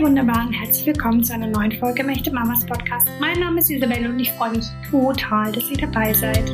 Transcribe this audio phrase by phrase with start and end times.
[0.00, 3.06] Wunderbaren, herzlich willkommen zu einer neuen Folge Mächte Mamas Podcast.
[3.20, 6.50] Mein Name ist Isabelle und ich freue mich total, dass ihr dabei seid.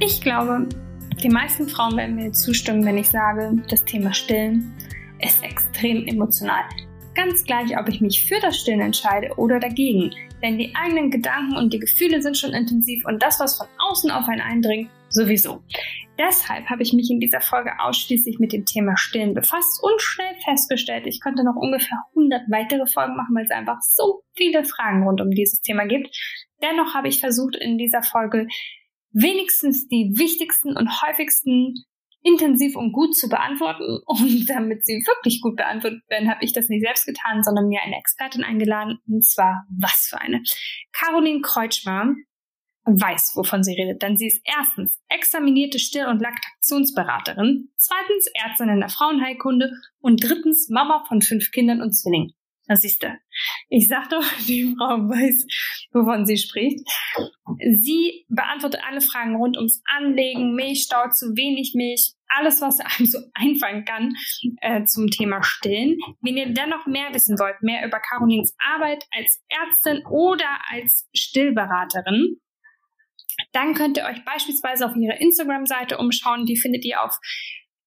[0.00, 0.70] Ich glaube,
[1.22, 4.72] die meisten Frauen werden mir zustimmen, wenn ich sage, das Thema Stillen
[5.20, 6.64] ist extrem emotional.
[7.14, 10.14] Ganz gleich, ob ich mich für das Stillen entscheide oder dagegen.
[10.42, 14.10] Denn die eigenen Gedanken und die Gefühle sind schon intensiv und das, was von außen
[14.10, 15.64] auf einen eindringt, sowieso.
[16.18, 20.34] Deshalb habe ich mich in dieser Folge ausschließlich mit dem Thema Stillen befasst und schnell
[20.44, 25.02] festgestellt, ich könnte noch ungefähr 100 weitere Folgen machen, weil es einfach so viele Fragen
[25.02, 26.08] rund um dieses Thema gibt.
[26.62, 28.46] Dennoch habe ich versucht, in dieser Folge
[29.12, 31.74] wenigstens die wichtigsten und häufigsten
[32.26, 34.00] intensiv und gut zu beantworten.
[34.06, 37.80] Und damit sie wirklich gut beantwortet werden, habe ich das nicht selbst getan, sondern mir
[37.82, 38.98] eine Expertin eingeladen.
[39.06, 40.42] Und zwar was für eine?
[40.92, 42.14] Caroline Kreutschmer
[42.86, 48.80] weiß, wovon sie redet, denn sie ist erstens examinierte Still- und Laktationsberaterin, zweitens Ärztin in
[48.80, 52.32] der Frauenheilkunde und drittens Mama von fünf Kindern und Zwillingen.
[52.68, 53.16] Das siehst du.
[53.68, 55.46] Ich sag doch, die Frau weiß,
[55.92, 56.80] wovon sie spricht.
[57.80, 63.18] Sie beantwortet alle Fragen rund ums Anlegen, Milchstau, zu wenig Milch, alles, was einem so
[63.34, 64.14] einfallen kann
[64.60, 65.96] äh, zum Thema Stillen.
[66.20, 72.40] Wenn ihr dennoch mehr wissen wollt, mehr über Carolins Arbeit als Ärztin oder als Stillberaterin,
[73.52, 76.46] dann könnt ihr euch beispielsweise auf ihrer Instagram-Seite umschauen.
[76.46, 77.16] Die findet ihr auf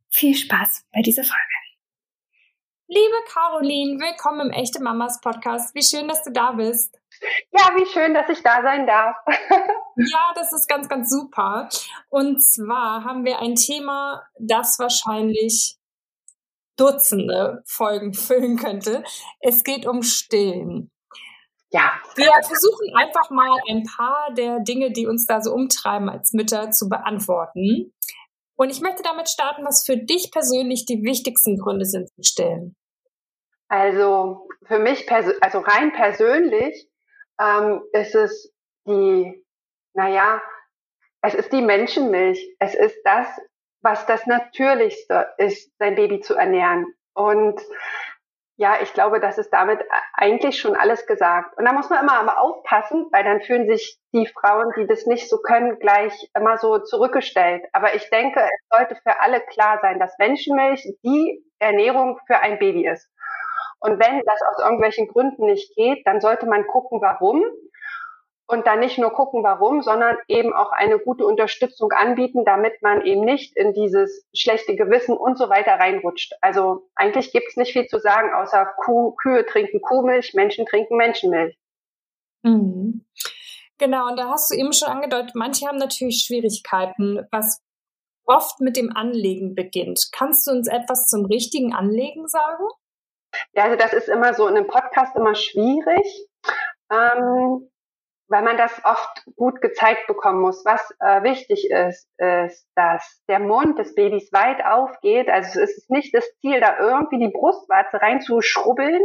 [0.09, 1.66] viel Spaß bei dieser Folge.
[2.89, 5.75] Liebe Caroline, willkommen im Echte Mamas Podcast.
[5.75, 6.97] Wie schön, dass du da bist.
[7.51, 9.17] Ja, wie schön, dass ich da sein darf.
[9.97, 11.67] ja, das ist ganz, ganz super.
[12.07, 15.75] Und zwar haben wir ein Thema, das wahrscheinlich
[16.77, 19.03] Dutzende Folgen füllen könnte.
[19.41, 20.89] Es geht um Stillen.
[21.71, 21.91] Ja.
[22.15, 26.71] Wir versuchen einfach mal ein paar der Dinge, die uns da so umtreiben als Mütter,
[26.71, 27.93] zu beantworten.
[28.57, 32.75] Und ich möchte damit starten, was für dich persönlich die wichtigsten Gründe sind zu stillen.
[33.69, 36.89] Also für mich, also rein persönlich,
[37.39, 38.53] ähm, ist es
[38.87, 39.45] die,
[39.93, 40.41] naja,
[41.21, 42.55] es ist die Menschenmilch.
[42.59, 43.27] Es ist das,
[43.81, 46.85] was das Natürlichste ist, sein Baby zu ernähren.
[47.13, 47.59] Und
[48.59, 49.79] ja, ich glaube, das ist damit
[50.13, 51.55] eigentlich schon alles gesagt.
[51.57, 55.05] Und da muss man immer aber aufpassen, weil dann fühlen sich die Frauen, die das
[55.05, 57.63] nicht so können, gleich immer so zurückgestellt.
[57.71, 62.57] Aber ich denke, es sollte für alle klar sein, dass Menschenmilch die Ernährung für ein
[62.57, 63.07] Baby ist.
[63.79, 67.43] Und wenn das aus irgendwelchen Gründen nicht geht, dann sollte man gucken, warum
[68.47, 73.05] und dann nicht nur gucken, warum, sondern eben auch eine gute Unterstützung anbieten, damit man
[73.05, 76.33] eben nicht in dieses schlechte Gewissen und so weiter reinrutscht.
[76.41, 80.95] Also eigentlich gibt es nicht viel zu sagen, außer Kuh, Kühe trinken Kuhmilch, Menschen trinken
[80.95, 81.57] Menschenmilch.
[82.43, 83.05] Mhm.
[83.77, 87.61] Genau, und da hast du eben schon angedeutet, manche haben natürlich Schwierigkeiten, was
[88.25, 90.09] oft mit dem Anlegen beginnt.
[90.11, 92.63] Kannst du uns etwas zum richtigen Anlegen sagen?
[93.53, 96.27] Ja, also das ist immer so in einem Podcast immer schwierig.
[96.91, 97.69] Ähm,
[98.29, 100.65] weil man das oft gut gezeigt bekommen muss.
[100.65, 105.29] Was äh, wichtig ist, ist, dass der Mund des Babys weit aufgeht.
[105.29, 109.01] Also es ist nicht das Ziel, da irgendwie die Brustwarze reinzuschrubbeln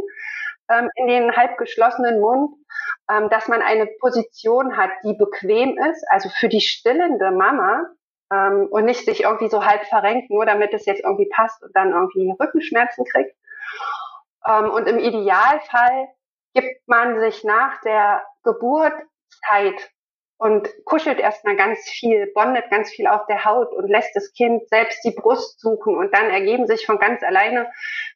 [0.71, 2.55] ähm, in den halb geschlossenen Mund,
[3.11, 7.87] ähm, dass man eine Position hat, die bequem ist, also für die stillende Mama
[8.33, 11.75] ähm, und nicht sich irgendwie so halb verrenkt, nur damit es jetzt irgendwie passt und
[11.77, 13.37] dann irgendwie Rückenschmerzen kriegt.
[14.47, 16.09] Ähm, und im Idealfall
[16.55, 18.95] gibt man sich nach der Geburt
[19.49, 19.91] Zeit
[20.39, 24.69] und kuschelt erstmal ganz viel, bondet ganz viel auf der Haut und lässt das Kind
[24.69, 27.71] selbst die Brust suchen und dann ergeben sich von ganz alleine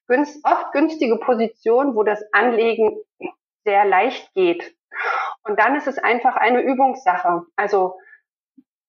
[0.09, 2.97] günst, oft günstige Positionen, wo das Anlegen
[3.65, 4.75] sehr leicht geht.
[5.45, 7.43] Und dann ist es einfach eine Übungssache.
[7.55, 7.97] Also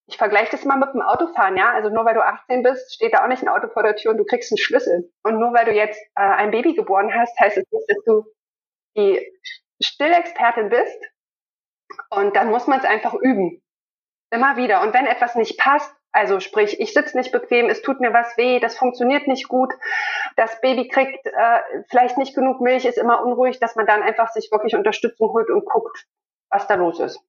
[0.08, 1.74] ich vergleiche das mal mit dem Autofahren, ja.
[1.74, 4.12] Also nur weil du 18 bist, steht da auch nicht ein Auto vor der Tür
[4.12, 5.12] und du kriegst einen Schlüssel.
[5.24, 8.26] Und nur weil du jetzt äh, ein Baby geboren hast, heißt es nicht, dass du
[8.96, 9.32] die
[9.82, 10.98] Stillexpertin bist,
[12.10, 13.62] und dann muss man es einfach üben.
[14.30, 14.82] Immer wieder.
[14.82, 18.38] Und wenn etwas nicht passt, also sprich, ich sitze nicht bequem, es tut mir was
[18.38, 19.74] weh, das funktioniert nicht gut,
[20.36, 24.30] das Baby kriegt äh, vielleicht nicht genug Milch, ist immer unruhig, dass man dann einfach
[24.30, 26.08] sich wirklich Unterstützung holt und guckt,
[26.50, 27.20] was da los ist.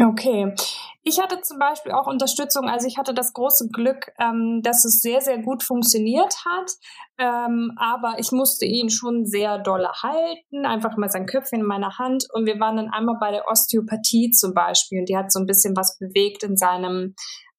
[0.00, 0.54] Okay.
[1.02, 5.00] Ich hatte zum Beispiel auch Unterstützung, also ich hatte das große Glück, ähm, dass es
[5.00, 6.70] sehr, sehr gut funktioniert hat.
[7.18, 11.98] Ähm, aber ich musste ihn schon sehr dolle halten, einfach mal sein Köpfchen in meiner
[11.98, 12.26] Hand.
[12.32, 15.46] Und wir waren dann einmal bei der Osteopathie zum Beispiel und die hat so ein
[15.46, 17.14] bisschen was bewegt in seinem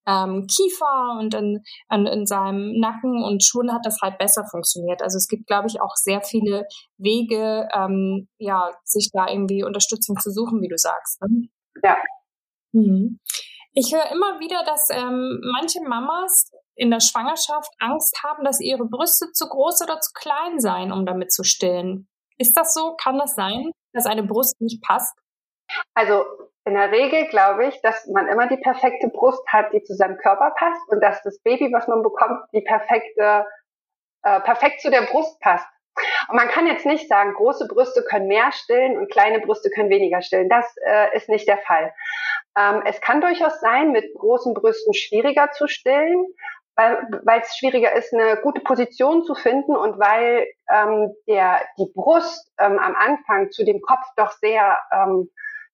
[0.07, 1.61] ähm, Kiefer und in,
[1.91, 5.01] in, in seinem Nacken und schon hat das halt besser funktioniert.
[5.01, 6.65] Also es gibt, glaube ich, auch sehr viele
[6.97, 11.21] Wege, ähm, ja, sich da irgendwie Unterstützung zu suchen, wie du sagst.
[11.21, 11.49] Ne?
[11.83, 11.97] Ja.
[12.71, 13.19] Mhm.
[13.73, 18.85] Ich höre immer wieder, dass ähm, manche Mamas in der Schwangerschaft Angst haben, dass ihre
[18.85, 22.07] Brüste zu groß oder zu klein seien, um damit zu stillen.
[22.37, 22.95] Ist das so?
[22.95, 25.13] Kann das sein, dass eine Brust nicht passt?
[25.93, 26.23] Also
[26.65, 30.17] in der Regel glaube ich, dass man immer die perfekte Brust hat, die zu seinem
[30.17, 33.45] Körper passt und dass das Baby, was man bekommt, die perfekte,
[34.23, 35.67] äh, perfekt zu der Brust passt.
[36.29, 39.89] Und man kann jetzt nicht sagen, große Brüste können mehr stillen und kleine Brüste können
[39.89, 40.49] weniger stillen.
[40.49, 41.93] Das äh, ist nicht der Fall.
[42.57, 46.25] Ähm, es kann durchaus sein, mit großen Brüsten schwieriger zu stillen,
[46.75, 52.51] weil es schwieriger ist, eine gute Position zu finden und weil ähm, der, die Brust
[52.57, 55.29] ähm, am Anfang zu dem Kopf doch sehr ähm,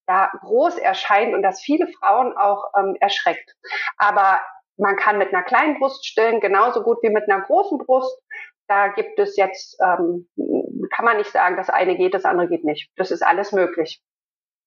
[0.08, 3.56] ja, groß erscheint und das viele Frauen auch ähm, erschreckt.
[3.98, 4.40] Aber
[4.78, 8.20] man kann mit einer kleinen Brust stillen, genauso gut wie mit einer großen Brust.
[8.68, 10.28] Da gibt es jetzt, ähm,
[10.92, 12.90] kann man nicht sagen, das eine geht, das andere geht nicht.
[12.96, 14.02] Das ist alles möglich.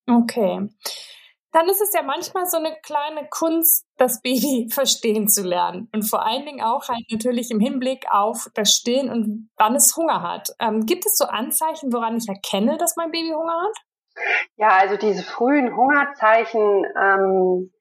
[0.08, 0.68] Okay
[1.52, 5.88] dann ist es ja manchmal so eine kleine Kunst, das Baby verstehen zu lernen.
[5.94, 9.96] Und vor allen Dingen auch halt natürlich im Hinblick auf das Stillen und wann es
[9.96, 10.50] Hunger hat.
[10.60, 13.76] Ähm, gibt es so Anzeichen, woran ich erkenne, dass mein Baby Hunger hat?
[14.56, 17.72] Ja, also diese frühen Hungerzeichen, ähm,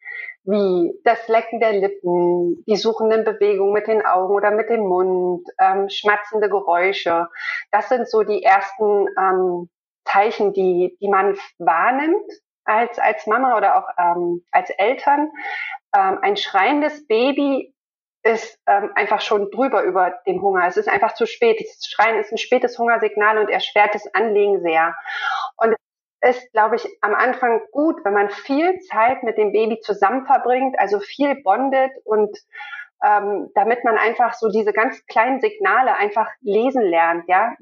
[0.47, 5.45] wie das Lecken der Lippen, die suchenden Bewegungen mit den Augen oder mit dem Mund,
[5.59, 7.27] ähm, schmatzende Geräusche.
[7.71, 9.69] Das sind so die ersten ähm,
[10.05, 12.31] Zeichen, die, die man wahrnimmt
[12.63, 15.31] als, als Mama oder auch ähm, als Eltern.
[15.93, 17.73] Ähm, ein schreiendes Baby
[18.23, 20.65] ist ähm, einfach schon drüber über dem Hunger.
[20.65, 21.59] Es ist einfach zu spät.
[21.59, 24.95] Das Schreien ist ein spätes Hungersignal und erschwert das Anliegen sehr.
[25.57, 25.75] Und
[26.21, 30.77] ist, glaube ich, am Anfang gut, wenn man viel Zeit mit dem Baby zusammen verbringt,
[30.79, 32.37] also viel bondet und
[33.03, 37.55] ähm, damit man einfach so diese ganz kleinen Signale einfach lesen lernt, ja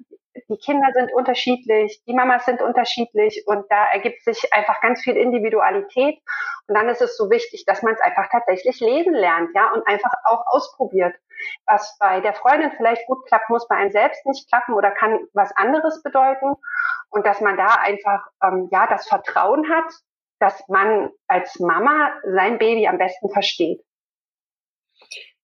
[0.50, 5.16] die Kinder sind unterschiedlich, die Mamas sind unterschiedlich und da ergibt sich einfach ganz viel
[5.16, 6.20] Individualität.
[6.68, 9.88] Und dann ist es so wichtig, dass man es einfach tatsächlich lesen lernt, ja, und
[9.88, 11.16] einfach auch ausprobiert.
[11.68, 15.20] Was bei der Freundin vielleicht gut klappt, muss bei einem selbst nicht klappen oder kann
[15.34, 16.56] was anderes bedeuten.
[17.10, 19.92] Und dass man da einfach, ähm, ja, das Vertrauen hat,
[20.40, 23.82] dass man als Mama sein Baby am besten versteht.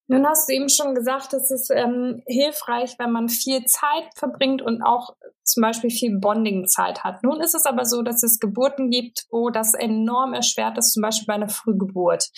[0.08, 4.60] Nun hast du eben schon gesagt, es ist ähm, hilfreich, wenn man viel Zeit verbringt
[4.60, 5.14] und auch
[5.44, 7.22] zum Beispiel viel Bonding-Zeit hat.
[7.22, 11.02] Nun ist es aber so, dass es Geburten gibt, wo das enorm erschwert ist, zum
[11.02, 12.28] Beispiel bei einer Frühgeburt.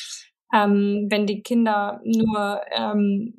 [0.54, 3.34] Ähm, wenn die Kinder nur, ähm,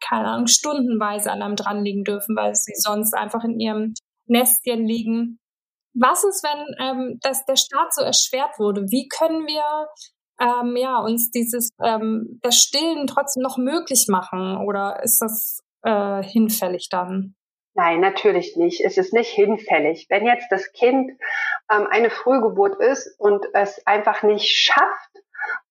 [0.00, 3.94] keine Ahnung, stundenweise an einem dran liegen dürfen, weil sie sonst einfach in ihrem
[4.26, 5.38] Nestchen liegen.
[5.94, 8.82] Was ist, wenn ähm, das, der Start so erschwert wurde?
[8.90, 9.88] Wie können wir
[10.40, 16.22] ähm, ja, uns dieses ähm, das Stillen trotzdem noch möglich machen oder ist das äh,
[16.22, 17.34] hinfällig dann?
[17.74, 18.80] Nein, natürlich nicht.
[18.82, 20.06] Es ist nicht hinfällig.
[20.08, 21.10] Wenn jetzt das Kind
[21.70, 25.10] ähm, eine Frühgeburt ist und es einfach nicht schafft,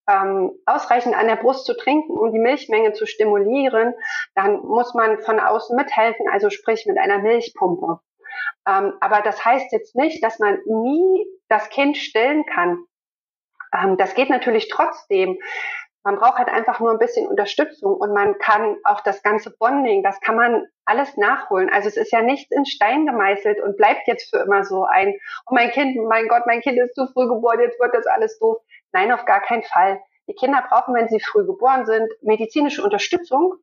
[0.08, 3.92] ähm, ausreichend an der Brust zu trinken, um die Milchmenge zu stimulieren,
[4.36, 7.98] dann muss man von außen mithelfen, also sprich mit einer Milchpumpe.
[8.68, 12.78] Ähm, aber das heißt jetzt nicht, dass man nie das Kind stillen kann.
[13.82, 15.38] Ähm, das geht natürlich trotzdem.
[16.04, 20.04] Man braucht halt einfach nur ein bisschen Unterstützung und man kann auch das ganze Bonding,
[20.04, 21.68] das kann man alles nachholen.
[21.68, 25.14] Also es ist ja nichts in Stein gemeißelt und bleibt jetzt für immer so ein,
[25.50, 28.38] oh mein Kind, mein Gott, mein Kind ist zu früh geboren, jetzt wird das alles
[28.38, 28.58] doof.
[28.92, 30.00] Nein, auf gar keinen Fall.
[30.28, 33.54] Die Kinder brauchen, wenn sie früh geboren sind, medizinische Unterstützung.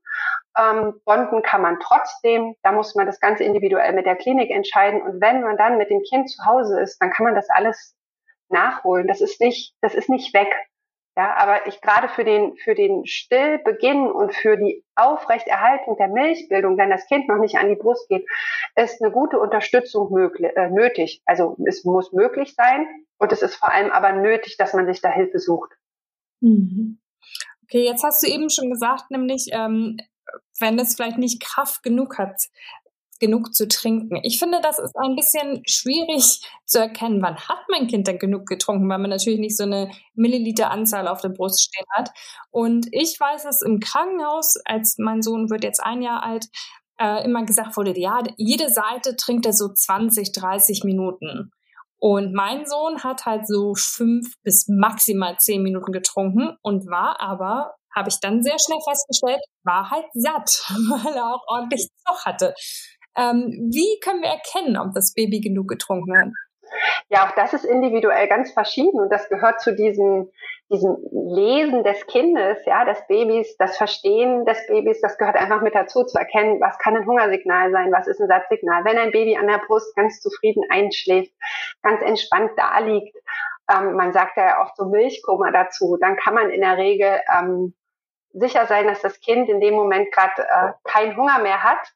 [0.57, 2.55] Ähm, bonden kann man trotzdem.
[2.61, 5.01] Da muss man das Ganze individuell mit der Klinik entscheiden.
[5.01, 7.95] Und wenn man dann mit dem Kind zu Hause ist, dann kann man das alles
[8.49, 9.07] nachholen.
[9.07, 10.49] Das ist nicht, das ist nicht weg.
[11.15, 16.75] Ja, aber ich gerade für den, für den Stillbeginn und für die Aufrechterhaltung der Milchbildung,
[16.77, 18.25] wenn das Kind noch nicht an die Brust geht,
[18.75, 21.21] ist eine gute Unterstützung möglich, äh, nötig.
[21.25, 22.87] Also es muss möglich sein
[23.19, 25.71] und es ist vor allem aber nötig, dass man sich da Hilfe sucht.
[26.41, 26.99] Mhm.
[27.63, 29.97] Okay, jetzt hast du eben schon gesagt, nämlich ähm,
[30.59, 32.41] wenn es vielleicht nicht Kraft genug hat,
[33.19, 34.19] genug zu trinken.
[34.23, 38.45] Ich finde, das ist ein bisschen schwierig zu erkennen, wann hat mein Kind denn genug
[38.45, 42.11] getrunken, weil man natürlich nicht so eine Milliliteranzahl auf der Brust stehen hat.
[42.51, 46.47] Und ich weiß es im Krankenhaus, als mein Sohn wird jetzt ein Jahr alt,
[46.99, 51.51] äh, immer gesagt wurde, ja, jede Seite trinkt er so 20, 30 Minuten.
[51.99, 57.75] Und mein Sohn hat halt so fünf bis maximal zehn Minuten getrunken und war aber,
[57.95, 62.53] habe ich dann sehr schnell festgestellt, war halt satt, weil er auch ordentlich Zoch hatte.
[63.17, 66.29] Ähm, wie können wir erkennen, ob das Baby genug getrunken hat?
[67.09, 70.31] Ja, auch das ist individuell ganz verschieden und das gehört zu diesem,
[70.71, 75.75] diesem Lesen des Kindes, ja, des Babys, das Verstehen des Babys, das gehört einfach mit
[75.75, 78.83] dazu, zu erkennen, was kann ein Hungersignal sein, was ist ein Satzsignal.
[78.85, 81.31] Wenn ein Baby an der Brust ganz zufrieden einschläft,
[81.83, 83.15] ganz entspannt da liegt,
[83.71, 87.75] ähm, man sagt ja oft so Milchkoma dazu, dann kann man in der Regel ähm,
[88.33, 91.93] sicher sein, dass das Kind in dem Moment gerade äh, keinen Hunger mehr hat.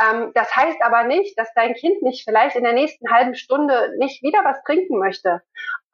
[0.00, 3.94] Ähm, das heißt aber nicht, dass dein Kind nicht vielleicht in der nächsten halben Stunde
[3.98, 5.42] nicht wieder was trinken möchte.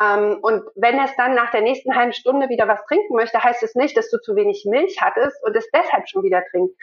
[0.01, 3.63] Ähm, und wenn es dann nach der nächsten halben Stunde wieder was trinken möchte, heißt
[3.63, 6.75] es nicht, dass du zu wenig Milch hattest und es deshalb schon wieder trinkt.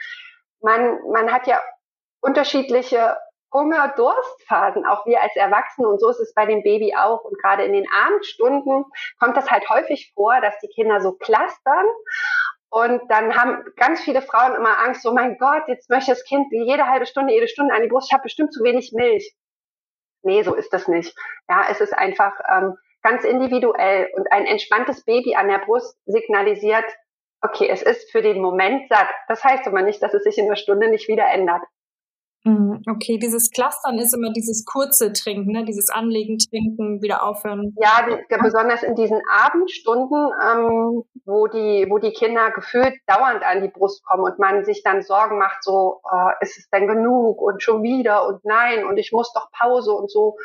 [0.60, 1.60] Man, man hat ja
[2.20, 3.16] unterschiedliche
[3.52, 5.88] Hunger, Durstphasen, auch wir als Erwachsene.
[5.88, 7.24] Und so ist es bei dem Baby auch.
[7.24, 8.84] Und gerade in den Abendstunden
[9.18, 11.86] kommt das halt häufig vor, dass die Kinder so clustern.
[12.70, 16.48] Und dann haben ganz viele Frauen immer Angst, so mein Gott, jetzt möchte das Kind
[16.50, 19.34] jede halbe Stunde, jede Stunde an die Brust, ich habe bestimmt zu wenig Milch.
[20.22, 21.16] Nee, so ist das nicht.
[21.48, 26.84] Ja, es ist einfach ähm, ganz individuell und ein entspanntes Baby an der Brust signalisiert,
[27.40, 29.08] okay, es ist für den Moment satt.
[29.28, 31.62] Das heißt aber nicht, dass es sich in einer Stunde nicht wieder ändert.
[32.48, 35.64] Mhm, okay, dieses Clustern ist immer dieses kurze Trinken, ne?
[35.64, 37.74] dieses Anlegen, Trinken, wieder aufhören.
[37.78, 43.60] Ja, die, besonders in diesen Abendstunden, ähm, wo die, wo die Kinder gefühlt dauernd an
[43.62, 47.42] die Brust kommen und man sich dann Sorgen macht, so äh, ist es denn genug
[47.42, 50.38] und schon wieder und nein und ich muss doch Pause und so.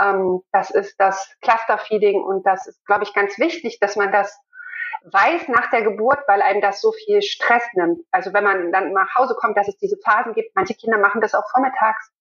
[0.00, 4.38] Ähm, das ist das Clusterfeeding und das ist, glaube ich, ganz wichtig, dass man das
[5.04, 8.04] weiß nach der Geburt, weil einem das so viel Stress nimmt.
[8.10, 10.54] Also wenn man dann nach Hause kommt, dass es diese Phasen gibt.
[10.54, 12.12] Manche Kinder machen das auch vormittags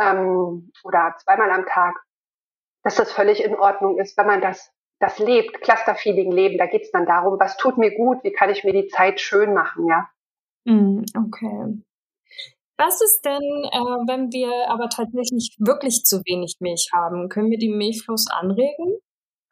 [0.00, 1.94] ähm, oder zweimal am Tag,
[2.82, 6.58] dass das völlig in Ordnung ist, wenn man das das lebt, Clusterfeeding leben.
[6.58, 9.20] Da geht es dann darum, was tut mir gut, wie kann ich mir die Zeit
[9.20, 10.08] schön machen, ja.
[10.64, 11.82] Mm, okay.
[12.76, 17.28] Was ist denn, äh, wenn wir aber tatsächlich wirklich zu wenig Milch haben?
[17.28, 18.98] Können wir den Milchfluss anregen?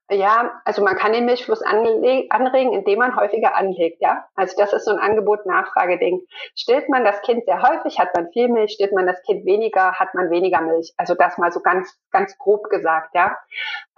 [0.08, 4.24] Ja, also man kann den Milchfluss anregen, indem man häufiger anlegt, ja.
[4.36, 6.22] Also das ist so ein Angebot-Nachfrage-Ding.
[6.54, 9.94] Stillt man das Kind sehr häufig, hat man viel Milch, stillt man das Kind weniger,
[9.94, 10.94] hat man weniger Milch.
[10.96, 13.36] Also das mal so ganz, ganz grob gesagt, ja.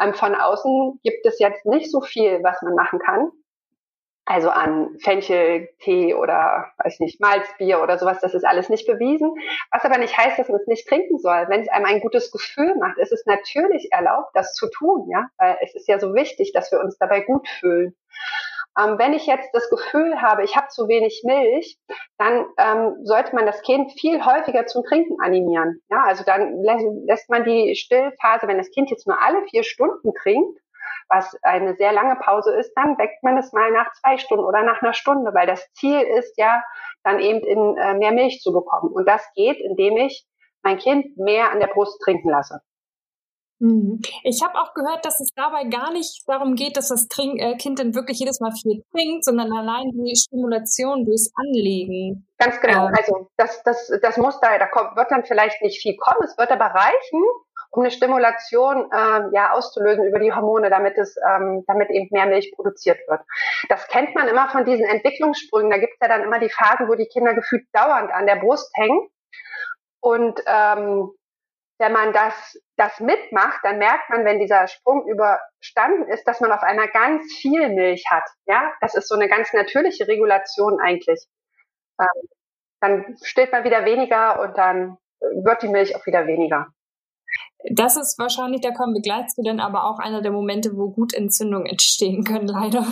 [0.01, 3.31] Ähm, von außen gibt es jetzt nicht so viel, was man machen kann
[4.29, 9.33] also an Fencheltee oder weiß nicht, Malzbier oder sowas, das ist alles nicht bewiesen.
[9.73, 11.47] Was aber nicht heißt, dass man es nicht trinken soll.
[11.49, 15.29] Wenn es einem ein gutes Gefühl macht, ist es natürlich erlaubt, das zu tun, ja,
[15.39, 17.97] weil es ist ja so wichtig, dass wir uns dabei gut fühlen.
[18.79, 21.79] Ähm, wenn ich jetzt das Gefühl habe, ich habe zu wenig Milch,
[22.19, 25.81] dann ähm, sollte man das Kind viel häufiger zum Trinken animieren.
[25.91, 30.13] Ja, also dann lässt man die Stillphase, wenn das Kind jetzt nur alle vier Stunden
[30.23, 30.61] trinkt,
[31.09, 34.63] was eine sehr lange Pause ist, dann weckt man es mal nach zwei Stunden oder
[34.63, 36.63] nach einer Stunde, weil das Ziel ist ja,
[37.05, 38.93] dann eben in äh, mehr Milch zu bekommen.
[38.93, 40.27] Und das geht, indem ich
[40.63, 42.61] mein Kind mehr an der Brust trinken lasse.
[43.61, 44.01] Mhm.
[44.23, 47.57] Ich habe auch gehört, dass es dabei gar nicht darum geht, dass das Trink äh,
[47.57, 52.29] Kind dann wirklich jedes Mal viel trinkt, sondern allein die Stimulation durchs Anlegen.
[52.39, 52.87] Ganz genau.
[52.87, 52.95] Ähm.
[52.97, 56.39] Also das, das, das muss da, da kommt, wird dann vielleicht nicht viel kommen, es
[56.39, 57.23] wird aber reichen,
[57.71, 62.27] um eine Stimulation äh, ja auszulösen über die Hormone, damit es, ähm, damit eben mehr
[62.27, 63.21] Milch produziert wird.
[63.69, 65.71] Das kennt man immer von diesen Entwicklungssprüngen.
[65.71, 68.37] Da gibt es ja dann immer die Phasen, wo die Kinder gefühlt dauernd an der
[68.37, 69.09] Brust hängen.
[70.01, 71.11] Und ähm,
[71.79, 76.51] wenn man das, das mitmacht, dann merkt man, wenn dieser Sprung überstanden ist, dass man
[76.51, 78.25] auf einmal ganz viel Milch hat.
[78.47, 81.25] Ja, das ist so eine ganz natürliche Regulation eigentlich.
[82.01, 82.29] Ähm,
[82.81, 86.69] dann stillt man wieder weniger und dann wird die Milch auch wieder weniger.
[87.75, 90.91] Das ist wahrscheinlich, da kommen wir gleich zu, denn aber auch einer der Momente, wo
[90.91, 92.87] gut Entzündungen entstehen können, leider,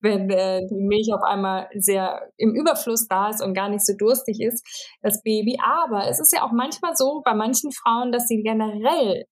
[0.00, 3.94] wenn äh, die Milch auf einmal sehr im Überfluss da ist und gar nicht so
[3.96, 4.66] durstig ist,
[5.02, 5.58] das Baby.
[5.62, 9.24] Aber es ist ja auch manchmal so bei manchen Frauen, dass sie generell,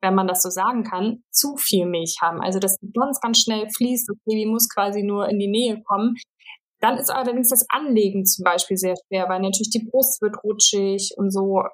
[0.00, 2.40] wenn man das so sagen kann, zu viel Milch haben.
[2.40, 6.16] Also dass ganz, ganz schnell fließt, das Baby muss quasi nur in die Nähe kommen.
[6.86, 11.14] Dann ist allerdings das Anlegen zum Beispiel sehr schwer, weil natürlich die Brust wird rutschig
[11.16, 11.64] und so.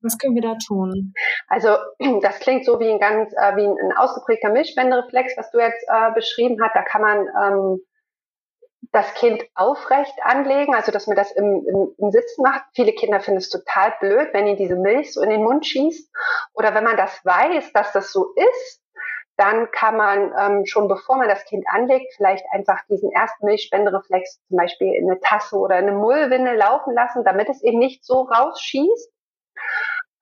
[0.00, 1.12] Was können wir da tun?
[1.48, 1.70] Also
[2.22, 6.12] das klingt so wie ein ganz äh, wie ein, ausgeprägter Milchspendereflex, was du jetzt äh,
[6.14, 6.76] beschrieben hast.
[6.76, 7.80] Da kann man ähm,
[8.92, 12.62] das Kind aufrecht anlegen, also dass man das im, im, im Sitzen macht.
[12.72, 16.12] Viele Kinder finden es total blöd, wenn ihnen diese Milch so in den Mund schießt.
[16.54, 18.79] Oder wenn man das weiß, dass das so ist,
[19.40, 24.40] dann kann man ähm, schon bevor man das Kind anlegt, vielleicht einfach diesen ersten Milchspendereflex
[24.48, 28.04] zum Beispiel in eine Tasse oder in eine Mullwindel laufen lassen, damit es eben nicht
[28.04, 29.10] so rausschießt.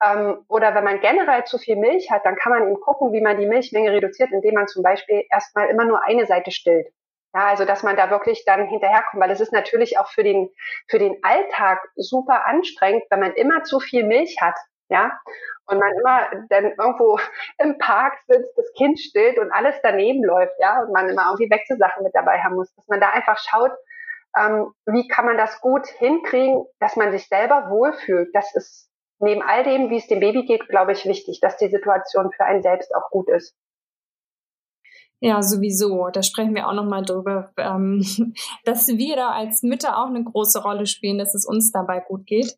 [0.04, 3.20] Ähm, oder wenn man generell zu viel Milch hat, dann kann man eben gucken, wie
[3.20, 6.86] man die Milchmenge reduziert, indem man zum Beispiel erstmal immer nur eine Seite stillt.
[7.34, 10.48] Ja, also dass man da wirklich dann hinterherkommt, weil es ist natürlich auch für den,
[10.86, 14.54] für den Alltag super anstrengend, wenn man immer zu viel Milch hat.
[14.88, 15.18] Ja,
[15.66, 17.18] und man immer dann irgendwo
[17.58, 21.50] im Park sitzt, das Kind stillt und alles daneben läuft, ja, und man immer irgendwie
[21.50, 23.72] Wechselsachen mit dabei haben muss, dass man da einfach schaut,
[24.36, 28.28] ähm, wie kann man das gut hinkriegen, dass man sich selber wohlfühlt.
[28.34, 28.90] Das ist
[29.20, 32.44] neben all dem, wie es dem Baby geht, glaube ich, wichtig, dass die Situation für
[32.44, 33.54] einen selbst auch gut ist.
[35.20, 36.10] Ja, sowieso.
[36.10, 38.04] Da sprechen wir auch nochmal drüber, ähm,
[38.64, 42.26] dass wir da als Mütter auch eine große Rolle spielen, dass es uns dabei gut
[42.26, 42.56] geht.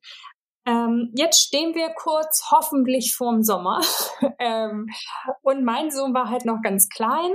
[0.67, 3.81] Ähm, jetzt stehen wir kurz hoffentlich vorm Sommer.
[4.39, 4.89] ähm,
[5.43, 7.33] und mein Sohn war halt noch ganz klein.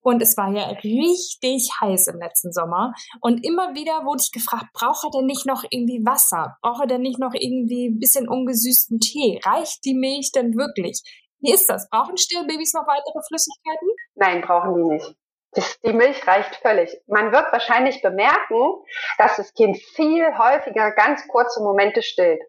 [0.00, 2.92] Und es war ja richtig heiß im letzten Sommer.
[3.22, 6.58] Und immer wieder wurde ich gefragt, braucht er denn nicht noch irgendwie Wasser?
[6.60, 9.40] Braucht er denn nicht noch irgendwie ein bisschen ungesüßten Tee?
[9.42, 11.02] Reicht die Milch denn wirklich?
[11.40, 11.88] Wie ist das?
[11.88, 13.88] Brauchen Stillbabys noch weitere Flüssigkeiten?
[14.14, 15.16] Nein, brauchen die nicht.
[15.84, 16.90] Die Milch reicht völlig.
[17.06, 18.82] Man wird wahrscheinlich bemerken,
[19.18, 22.40] dass das Kind viel häufiger ganz kurze Momente stillt.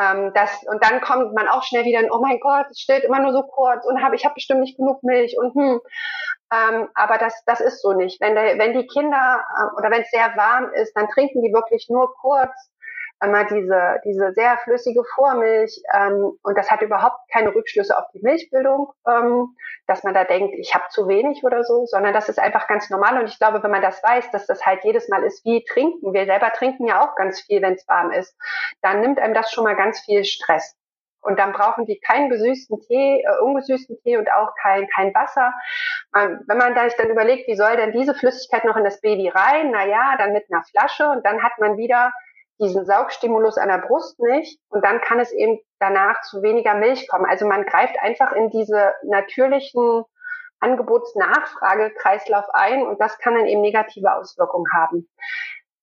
[0.00, 3.04] Ähm, das, und dann kommt man auch schnell wieder in, oh mein Gott, es stillt
[3.04, 5.80] immer nur so kurz und hab, ich habe bestimmt nicht genug Milch und hm.
[6.52, 8.20] Ähm, aber das, das ist so nicht.
[8.20, 11.52] Wenn, der, wenn die Kinder äh, oder wenn es sehr warm ist, dann trinken die
[11.52, 12.52] wirklich nur kurz
[13.24, 18.20] einmal diese, diese sehr flüssige Vormilch ähm, und das hat überhaupt keine Rückschlüsse auf die
[18.22, 22.38] Milchbildung, ähm, dass man da denkt, ich habe zu wenig oder so, sondern das ist
[22.38, 25.24] einfach ganz normal und ich glaube, wenn man das weiß, dass das halt jedes Mal
[25.24, 28.36] ist wie trinken, wir selber trinken ja auch ganz viel, wenn es warm ist,
[28.82, 30.76] dann nimmt einem das schon mal ganz viel Stress.
[31.24, 35.54] Und dann brauchen die keinen gesüßten Tee, äh, ungesüßten Tee und auch kein, kein Wasser.
[36.14, 39.30] Ähm, wenn man sich dann überlegt, wie soll denn diese Flüssigkeit noch in das Baby
[39.30, 39.70] rein?
[39.72, 42.12] Na ja, dann mit einer Flasche und dann hat man wieder
[42.60, 47.08] diesen Saugstimulus an der Brust nicht und dann kann es eben danach zu weniger Milch
[47.08, 47.26] kommen.
[47.26, 50.04] Also man greift einfach in diese natürlichen
[50.60, 55.08] Angebotsnachfragekreislauf ein und das kann dann eben negative Auswirkungen haben.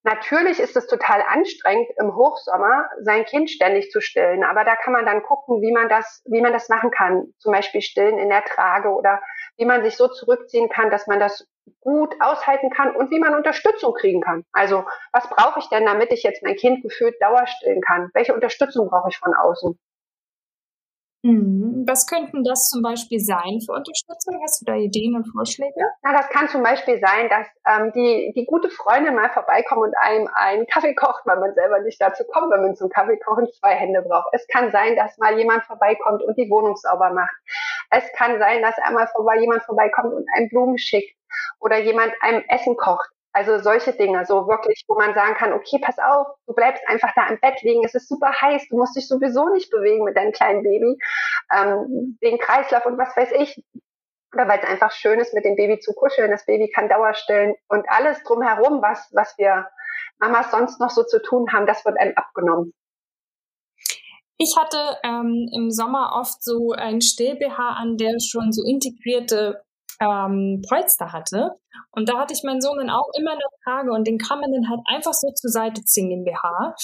[0.03, 4.93] Natürlich ist es total anstrengend, im Hochsommer sein Kind ständig zu stillen, aber da kann
[4.93, 7.33] man dann gucken, wie man das, wie man das machen kann.
[7.37, 9.21] Zum Beispiel stillen in der Trage oder
[9.57, 11.47] wie man sich so zurückziehen kann, dass man das
[11.79, 14.43] gut aushalten kann und wie man Unterstützung kriegen kann.
[14.51, 18.09] Also was brauche ich denn, damit ich jetzt mein Kind gefühlt dauerstillen kann?
[18.13, 19.79] Welche Unterstützung brauche ich von außen?
[21.23, 21.85] Mhm.
[21.87, 24.39] Was könnten das zum Beispiel sein für Unterstützung?
[24.41, 25.79] Hast du da Ideen und Vorschläge?
[26.01, 29.93] Na, das kann zum Beispiel sein, dass ähm, die, die gute Freundin mal vorbeikommt und
[29.97, 33.47] einem einen Kaffee kocht, weil man selber nicht dazu kommt, wenn man zum Kaffee kochen
[33.59, 34.29] zwei Hände braucht.
[34.31, 37.35] Es kann sein, dass mal jemand vorbeikommt und die Wohnung sauber macht.
[37.91, 41.15] Es kann sein, dass einmal vorbei jemand vorbeikommt und einem Blumen schickt
[41.59, 43.09] oder jemand einem Essen kocht.
[43.33, 47.11] Also solche Dinge, so wirklich, wo man sagen kann, okay, pass auf, du bleibst einfach
[47.15, 50.17] da im Bett liegen, es ist super heiß, du musst dich sowieso nicht bewegen mit
[50.17, 50.97] deinem kleinen Baby,
[51.55, 53.63] ähm, den Kreislauf und was weiß ich.
[54.33, 57.55] Oder weil es einfach schön ist, mit dem Baby zu kuscheln, das Baby kann Dauerstillen
[57.67, 59.67] und alles drumherum, was, was wir
[60.19, 62.73] Mamas sonst noch so zu tun haben, das wird einem abgenommen.
[64.37, 69.61] Ich hatte ähm, im Sommer oft so ein Still-BH an, der schon so integrierte
[70.01, 71.51] ähm, Polster hatte.
[71.91, 74.39] Und da hatte ich meinen Sohn dann auch immer in der Trage und den kann
[74.39, 76.75] man dann halt einfach so zur Seite ziehen, den BH.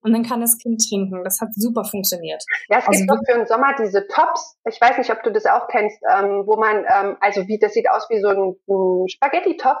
[0.00, 1.24] Und dann kann das Kind trinken.
[1.24, 2.42] Das hat super funktioniert.
[2.68, 4.56] Ja, es also gibt doch für den Sommer diese Tops.
[4.64, 7.72] Ich weiß nicht, ob du das auch kennst, ähm, wo man, ähm, also wie das
[7.72, 9.78] sieht aus wie so ein, ein Spaghetti-Top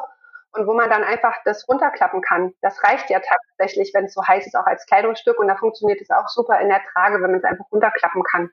[0.54, 2.52] und wo man dann einfach das runterklappen kann.
[2.62, 6.00] Das reicht ja tatsächlich, wenn es so heiß ist, auch als Kleidungsstück und da funktioniert
[6.00, 8.50] es auch super in der Trage, wenn man es einfach runterklappen kann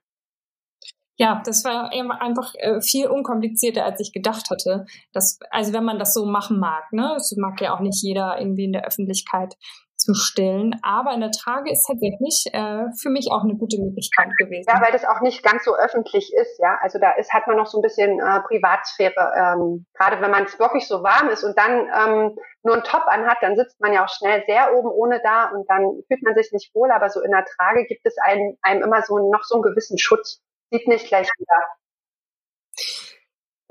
[1.17, 4.85] ja, das war einfach äh, viel unkomplizierter, als ich gedacht hatte.
[5.13, 7.11] Das, also wenn man das so machen mag, ne?
[7.13, 9.55] Das mag ja auch nicht jeder irgendwie in der Öffentlichkeit
[9.97, 10.75] zu stillen.
[10.83, 14.67] Aber in der Trage ist tatsächlich äh, für mich auch eine gute Möglichkeit gewesen.
[14.67, 16.77] Ja, weil das auch nicht ganz so öffentlich ist, ja.
[16.81, 19.15] Also da ist, hat man noch so ein bisschen äh, Privatsphäre.
[19.35, 23.03] Ähm, Gerade wenn man es wirklich so warm ist und dann ähm, nur einen Top
[23.07, 26.35] anhat, dann sitzt man ja auch schnell sehr oben ohne da und dann fühlt man
[26.35, 26.91] sich nicht wohl.
[26.91, 29.97] Aber so in der Trage gibt es einem, einem immer so noch so einen gewissen
[29.97, 31.75] Schutz sieht nicht gleich wieder.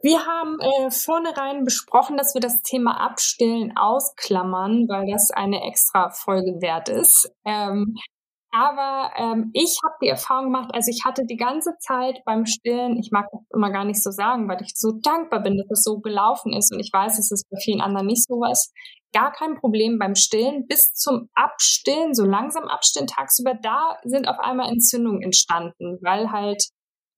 [0.02, 6.11] Wir haben äh, vornherein besprochen, dass wir das Thema Abstillen ausklammern, weil das eine extra
[6.11, 7.33] Folge wert ist.
[7.46, 7.96] Ähm,
[8.54, 12.98] aber ähm, ich habe die Erfahrung gemacht, also ich hatte die ganze Zeit beim Stillen,
[12.98, 15.83] ich mag das immer gar nicht so sagen, weil ich so dankbar bin, dass es
[15.83, 18.70] so gelaufen ist und ich weiß, es ist bei vielen anderen nicht so was,
[19.14, 20.66] gar kein Problem beim Stillen.
[20.66, 26.68] Bis zum Abstillen, so langsam Abstillen tagsüber, da sind auf einmal Entzündungen entstanden, weil halt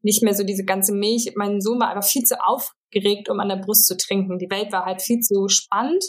[0.07, 1.33] nicht mehr so diese ganze Milch.
[1.35, 4.39] Mein Sohn war einfach viel zu aufgeregt, um an der Brust zu trinken.
[4.39, 6.05] Die Welt war halt viel zu spannend.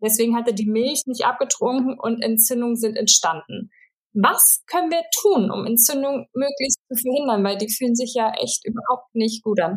[0.00, 3.70] Deswegen hat er die Milch nicht abgetrunken und Entzündungen sind entstanden.
[4.12, 7.42] Was können wir tun, um Entzündungen möglichst zu verhindern?
[7.42, 9.76] Weil die fühlen sich ja echt überhaupt nicht gut an.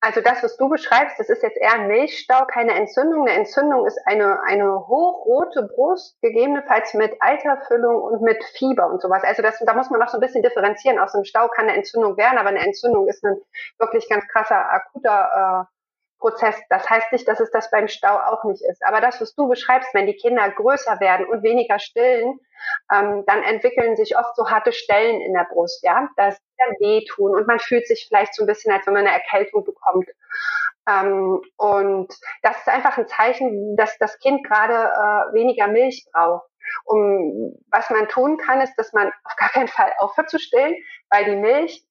[0.00, 3.22] Also das, was du beschreibst, das ist jetzt eher ein Milchstau, keine Entzündung.
[3.22, 4.40] Eine Entzündung ist eine.
[4.44, 9.24] Eine hochrote Brust, gegebenenfalls mit Eiterfüllung und mit Fieber und sowas.
[9.24, 10.98] Also das, da muss man noch so ein bisschen differenzieren.
[10.98, 13.36] Aus einem Stau kann eine Entzündung werden, aber eine Entzündung ist ein
[13.78, 15.77] wirklich ganz krasser, akuter äh,
[16.18, 16.56] Prozess.
[16.68, 18.84] Das heißt nicht, dass es das beim Stau auch nicht ist.
[18.84, 22.40] Aber das, was du beschreibst, wenn die Kinder größer werden und weniger stillen,
[22.92, 27.36] ähm, dann entwickeln sich oft so harte Stellen in der Brust, ja, dass dann wehtun
[27.36, 30.08] und man fühlt sich vielleicht so ein bisschen, als wenn man eine Erkältung bekommt.
[30.88, 36.46] Ähm, und das ist einfach ein Zeichen, dass das Kind gerade äh, weniger Milch braucht.
[36.84, 40.76] Um, was man tun kann, ist, dass man auf gar keinen Fall aufhört zu stillen,
[41.08, 41.82] weil die Milch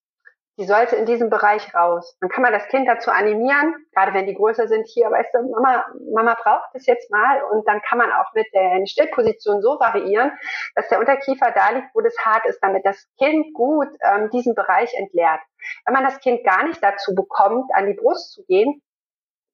[0.58, 2.16] die sollte in diesem Bereich raus.
[2.20, 5.50] Dann kann man das Kind dazu animieren, gerade wenn die größer sind, hier, weißt du,
[5.50, 9.78] Mama, Mama braucht das jetzt mal und dann kann man auch mit der Stillposition so
[9.78, 10.32] variieren,
[10.74, 14.56] dass der Unterkiefer da liegt, wo das hart ist, damit das Kind gut ähm, diesen
[14.56, 15.40] Bereich entleert.
[15.86, 18.82] Wenn man das Kind gar nicht dazu bekommt, an die Brust zu gehen,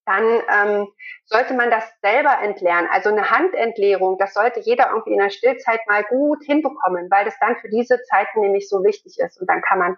[0.06, 0.88] dann ähm,
[1.24, 2.86] sollte man das selber entleeren.
[2.90, 7.38] Also eine Handentleerung, das sollte jeder irgendwie in der Stillzeit mal gut hinbekommen, weil das
[7.40, 9.40] dann für diese Zeiten nämlich so wichtig ist.
[9.40, 9.96] Und dann kann man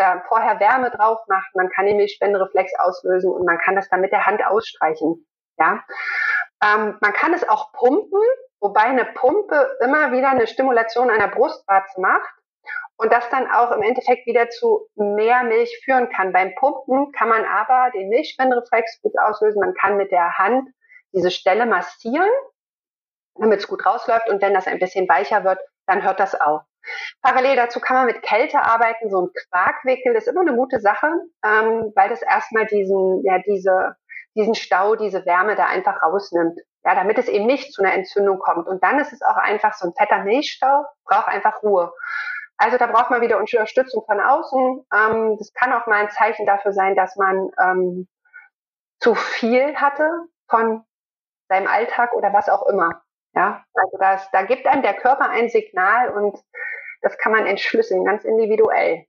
[0.00, 4.00] da vorher Wärme drauf machen, man kann den Milchspendenreflex auslösen und man kann das dann
[4.00, 5.26] mit der Hand ausstreichen.
[5.58, 5.84] Ja,
[6.64, 8.20] ähm, man kann es auch pumpen,
[8.60, 12.32] wobei eine Pumpe immer wieder eine Stimulation einer Brustwarze macht
[12.96, 16.32] und das dann auch im Endeffekt wieder zu mehr Milch führen kann.
[16.32, 19.60] Beim Pumpen kann man aber den Milchspendenreflex gut auslösen.
[19.60, 20.68] Man kann mit der Hand
[21.12, 22.30] diese Stelle massieren,
[23.34, 24.28] damit es gut rausläuft.
[24.28, 26.62] Und wenn das ein bisschen weicher wird, dann hört das auf.
[27.22, 29.10] Parallel dazu kann man mit Kälte arbeiten.
[29.10, 31.08] So ein Quarkwickel ist immer eine gute Sache,
[31.44, 33.96] ähm, weil das erstmal diesen, ja, diese,
[34.34, 36.58] diesen Stau, diese Wärme da einfach rausnimmt.
[36.84, 38.66] Ja, damit es eben nicht zu einer Entzündung kommt.
[38.66, 41.92] Und dann ist es auch einfach so ein fetter Milchstau, braucht einfach Ruhe.
[42.56, 44.86] Also da braucht man wieder Unterstützung von außen.
[44.94, 48.08] Ähm, das kann auch mal ein Zeichen dafür sein, dass man ähm,
[48.98, 50.10] zu viel hatte
[50.48, 50.84] von
[51.48, 53.02] seinem Alltag oder was auch immer.
[53.34, 56.38] Ja, also das, da gibt einem der Körper ein Signal und
[57.02, 59.06] das kann man entschlüsseln, ganz individuell.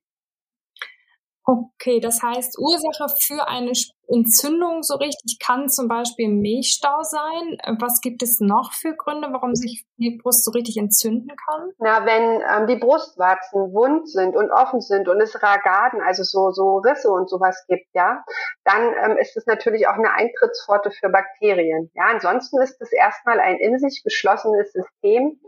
[1.43, 3.71] Okay, das heißt, Ursache für eine
[4.07, 7.57] Entzündung so richtig kann zum Beispiel Milchstau sein.
[7.79, 11.71] Was gibt es noch für Gründe, warum sich die Brust so richtig entzünden kann?
[11.79, 16.51] Na, wenn ähm, die Brustwarzen wund sind und offen sind und es Ragaden, also so,
[16.51, 18.23] so Risse und sowas gibt, ja,
[18.63, 21.89] dann ähm, ist es natürlich auch eine Eintrittspforte für Bakterien.
[21.95, 25.39] Ja, ansonsten ist es erstmal ein in sich geschlossenes System,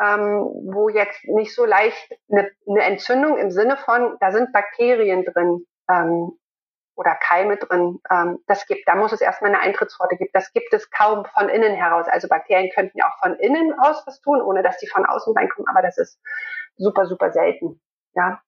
[0.00, 5.24] ähm, wo jetzt nicht so leicht eine, eine, Entzündung im Sinne von, da sind Bakterien
[5.24, 6.32] drin ähm,
[6.96, 10.30] oder Keime drin, ähm, das gibt, da muss es erstmal eine Eintrittspforte geben.
[10.32, 12.06] Das gibt es kaum von innen heraus.
[12.08, 15.36] Also Bakterien könnten ja auch von innen aus was tun, ohne dass die von außen
[15.36, 16.20] reinkommen, aber das ist
[16.76, 17.80] super, super selten.
[18.14, 18.40] Ja.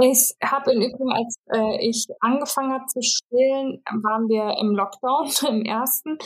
[0.00, 5.26] Ich habe in Übrigen, als äh, ich angefangen habe zu stillen, waren wir im Lockdown,
[5.54, 6.16] im ersten.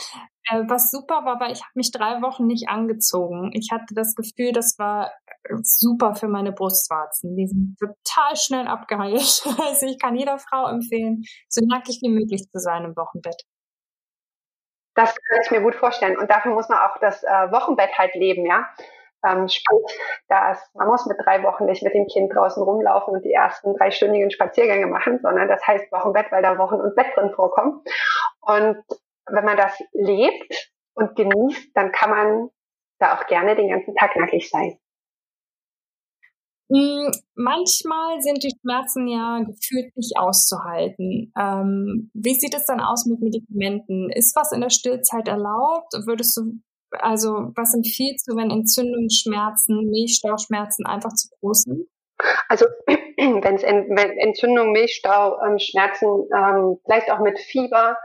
[0.49, 3.51] Äh, was super war, weil ich habe mich drei Wochen nicht angezogen.
[3.53, 5.11] Ich hatte das Gefühl, das war
[5.43, 7.35] äh, super für meine Brustwarzen.
[7.35, 9.43] Die sind total schnell abgeheilt.
[9.67, 13.43] Also ich kann jeder Frau empfehlen, so nackig wie möglich zu sein im Wochenbett.
[14.95, 16.17] Das kann ich mir gut vorstellen.
[16.17, 18.65] Und dafür muss man auch das äh, Wochenbett halt leben, ja.
[19.27, 23.25] Ähm, sprich, das, man muss mit drei Wochen nicht mit dem Kind draußen rumlaufen und
[23.25, 27.31] die ersten dreistündigen Spaziergänge machen, sondern das heißt Wochenbett, weil da Wochen und Bett drin
[27.35, 27.81] vorkommen.
[28.41, 28.83] Und
[29.29, 32.49] wenn man das lebt und genießt, dann kann man
[32.99, 34.79] da auch gerne den ganzen Tag nackig sein.
[36.69, 41.31] Hm, manchmal sind die Schmerzen ja gefühlt nicht auszuhalten.
[41.39, 44.09] Ähm, wie sieht es dann aus mit Medikamenten?
[44.09, 45.93] Ist was in der Stillzeit erlaubt?
[46.05, 46.59] Würdest du,
[46.91, 51.87] also was empfiehlst du, wenn Entzündungsschmerzen, Milchstauschmerzen einfach zu groß sind?
[52.47, 57.97] Also wenn es Entzündung, Milchstau, ähm, Schmerzen, ähm, vielleicht auch mit Fieber,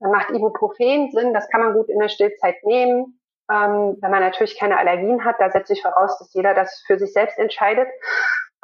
[0.00, 3.18] dann macht Ibuprofen Sinn, das kann man gut in der Stillzeit nehmen.
[3.50, 6.98] Ähm, wenn man natürlich keine Allergien hat, da setze ich voraus, dass jeder das für
[6.98, 7.88] sich selbst entscheidet.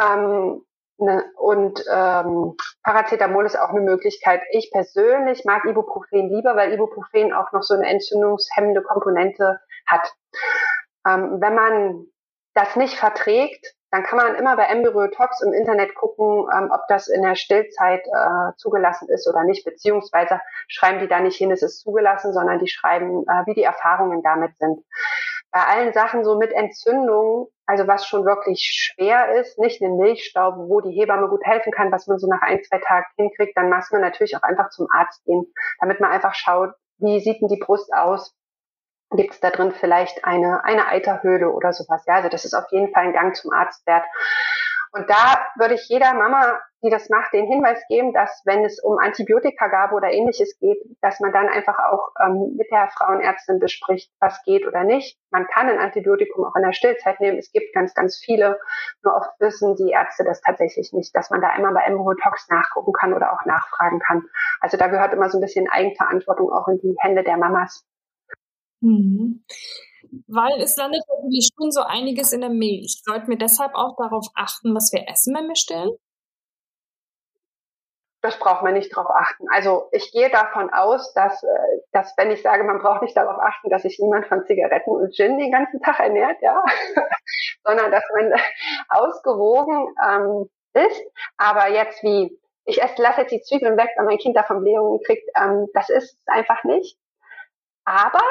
[0.01, 0.63] Ähm,
[1.05, 4.41] ne, und ähm, Paracetamol ist auch eine Möglichkeit.
[4.53, 10.13] Ich persönlich mag Ibuprofen lieber, weil Ibuprofen auch noch so eine entzündungshemmende Komponente hat.
[11.07, 12.07] Ähm, wenn man
[12.55, 17.09] das nicht verträgt, dann kann man immer bei Embryotox im Internet gucken, ähm, ob das
[17.09, 21.63] in der Stillzeit äh, zugelassen ist oder nicht, beziehungsweise schreiben die da nicht hin, es
[21.63, 24.83] ist zugelassen, sondern die schreiben, äh, wie die Erfahrungen damit sind.
[25.53, 30.55] Bei allen Sachen so mit Entzündungen, also was schon wirklich schwer ist, nicht eine Milchstaub,
[30.57, 33.69] wo die Hebamme gut helfen kann, was man so nach ein, zwei Tagen hinkriegt, dann
[33.69, 35.45] muss man natürlich auch einfach zum Arzt gehen,
[35.81, 38.35] damit man einfach schaut, wie sieht denn die Brust aus,
[39.17, 42.05] gibt es da drin vielleicht eine, eine Eiterhöhle oder sowas.
[42.07, 44.05] Ja, also das ist auf jeden Fall ein Gang zum Arzt wert.
[44.95, 48.79] Und da würde ich jeder Mama, die das macht, den Hinweis geben, dass wenn es
[48.79, 54.13] um Antibiotikagabe oder ähnliches geht, dass man dann einfach auch ähm, mit der Frauenärztin bespricht,
[54.21, 55.19] was geht oder nicht.
[55.31, 57.39] Man kann ein Antibiotikum auch in der Stillzeit nehmen.
[57.39, 58.61] Es gibt ganz, ganz viele.
[59.03, 62.93] Nur oft wissen die Ärzte das tatsächlich nicht, dass man da immer bei Embrotox nachgucken
[62.93, 64.25] kann oder auch nachfragen kann.
[64.61, 67.87] Also da gehört immer so ein bisschen Eigenverantwortung auch in die Hände der Mamas.
[68.81, 69.43] Mhm
[70.27, 73.03] weil es landet natürlich schon so einiges in der Milch.
[73.05, 75.91] Sollten wir deshalb auch darauf achten, was wir essen, wenn wir stillen?
[78.23, 79.47] Das braucht man nicht darauf achten.
[79.53, 83.43] Also ich gehe davon aus, dass, äh, dass wenn ich sage, man braucht nicht darauf
[83.43, 86.63] achten, dass sich niemand von Zigaretten und Gin den ganzen Tag ernährt, ja,
[87.65, 88.33] sondern dass man
[88.89, 91.03] ausgewogen ähm, ist.
[91.37, 95.01] Aber jetzt wie, ich esse, lasse jetzt die Zwiebeln weg, weil mein Kind davon Blähungen
[95.05, 96.97] kriegt, ähm, das ist einfach nicht.
[97.85, 98.23] Aber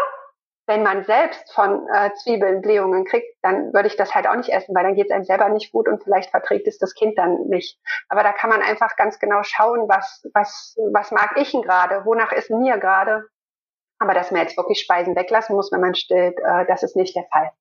[0.71, 4.53] wenn man selbst von äh, Zwiebeln Blähungen kriegt, dann würde ich das halt auch nicht
[4.53, 7.17] essen, weil dann geht es einem selber nicht gut und vielleicht verträgt es das Kind
[7.17, 7.77] dann nicht.
[8.07, 12.05] Aber da kann man einfach ganz genau schauen, was, was, was mag ich denn gerade,
[12.05, 13.25] wonach ist mir gerade.
[13.99, 17.17] Aber dass man jetzt wirklich Speisen weglassen muss, wenn man stillt, äh, das ist nicht
[17.17, 17.51] der Fall.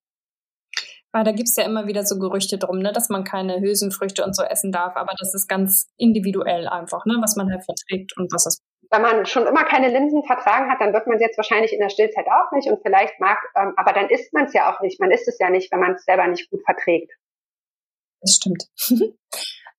[1.13, 4.35] Weil da gibt's ja immer wieder so Gerüchte drum, ne, dass man keine Hülsenfrüchte und
[4.35, 8.31] so essen darf, aber das ist ganz individuell einfach, ne, was man halt verträgt und
[8.31, 11.37] was das wenn man schon immer keine Linsen vertragen hat, dann wird man es jetzt
[11.37, 14.53] wahrscheinlich in der Stillzeit auch nicht und vielleicht mag, ähm, aber dann isst man es
[14.53, 14.99] ja auch nicht.
[14.99, 17.13] Man isst es ja nicht, wenn man es selber nicht gut verträgt.
[18.19, 18.65] Das stimmt.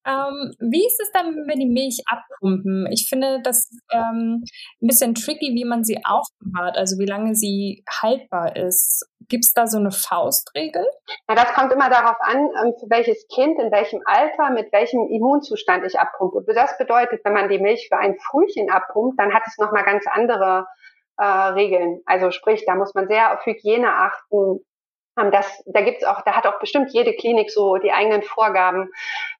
[0.05, 2.87] Ähm, wie ist es dann, wenn wir die Milch abpumpen?
[2.91, 4.43] Ich finde das ähm,
[4.83, 9.09] ein bisschen tricky, wie man sie aufbewahrt, also wie lange sie haltbar ist.
[9.29, 10.85] Gibt es da so eine Faustregel?
[11.29, 15.09] Ja, das kommt immer darauf an, ähm, für welches Kind, in welchem Alter, mit welchem
[15.09, 16.45] Immunzustand ich abpumpe.
[16.53, 20.05] Das bedeutet, wenn man die Milch für ein Frühchen abpumpt, dann hat es nochmal ganz
[20.11, 20.67] andere
[21.19, 22.01] äh, Regeln.
[22.07, 24.61] Also sprich, da muss man sehr auf Hygiene achten,
[25.16, 28.90] das, da gibt's auch, da hat auch bestimmt jede Klinik so die eigenen Vorgaben,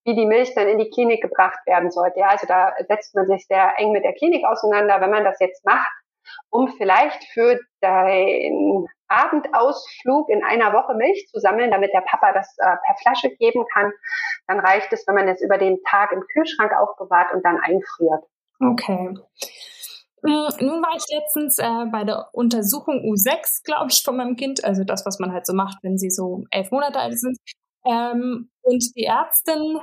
[0.05, 2.21] wie die Milch dann in die Klinik gebracht werden sollte.
[2.21, 5.01] Ja, also da setzt man sich sehr eng mit der Klinik auseinander.
[5.01, 5.91] Wenn man das jetzt macht,
[6.51, 12.55] um vielleicht für den Abendausflug in einer Woche Milch zu sammeln, damit der Papa das
[12.59, 13.93] äh, per Flasche geben kann,
[14.47, 18.25] dann reicht es, wenn man es über den Tag im Kühlschrank aufbewahrt und dann einfriert.
[18.61, 19.15] Okay.
[20.25, 24.63] Hm, nun war ich letztens äh, bei der Untersuchung U6, glaube ich, von meinem Kind,
[24.65, 27.37] also das, was man halt so macht, wenn sie so elf Monate alt sind.
[27.87, 29.81] Ähm, und die Ärztin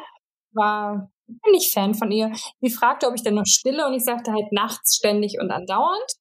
[0.54, 4.04] war, bin ich Fan von ihr, die fragte, ob ich denn noch stille und ich
[4.06, 6.12] sagte halt nachts ständig und andauernd.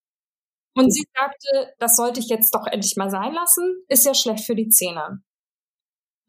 [0.76, 4.44] Und sie sagte, das sollte ich jetzt doch endlich mal sein lassen, ist ja schlecht
[4.46, 5.22] für die Zähne.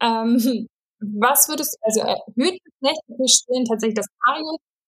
[0.02, 0.66] Ähm,
[1.00, 4.06] was würdest du, also erhöht das nächtliche Stillen tatsächlich das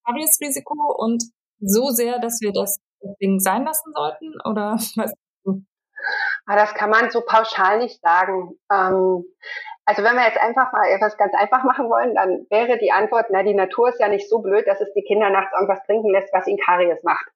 [0.07, 1.23] Karies-Risiko und
[1.61, 2.79] so sehr, dass wir das
[3.21, 4.35] Ding sein lassen sollten?
[4.45, 5.15] Oder was?
[6.47, 8.59] Ah, das kann man so pauschal nicht sagen.
[8.73, 9.25] Ähm,
[9.85, 13.27] also wenn wir jetzt einfach mal etwas ganz einfach machen wollen, dann wäre die Antwort,
[13.31, 16.11] na, die Natur ist ja nicht so blöd, dass es die Kinder nachts irgendwas trinken
[16.11, 17.27] lässt, was ihnen Karies macht.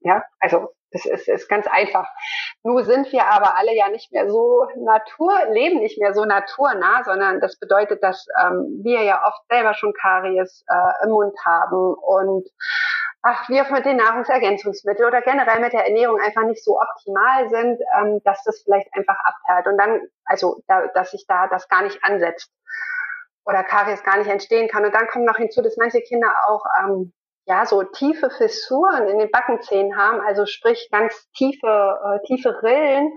[0.00, 2.08] Ja, also das ist, ist ganz einfach.
[2.62, 7.02] Nur sind wir aber alle ja nicht mehr so Natur, leben nicht mehr so naturnah,
[7.04, 11.94] sondern das bedeutet, dass ähm, wir ja oft selber schon Karies äh, im Mund haben
[11.94, 12.48] und
[13.22, 17.80] ach, wir mit den Nahrungsergänzungsmitteln oder generell mit der Ernährung einfach nicht so optimal sind,
[17.98, 21.82] ähm, dass das vielleicht einfach abhört und dann, also da, dass sich da das gar
[21.82, 22.50] nicht ansetzt
[23.44, 24.84] oder Karies gar nicht entstehen kann.
[24.84, 27.12] Und dann kommt noch hinzu, dass manche Kinder auch ähm,
[27.48, 33.10] ja, so tiefe Fissuren in den Backenzähnen haben, also sprich ganz tiefe, äh, tiefe Rillen,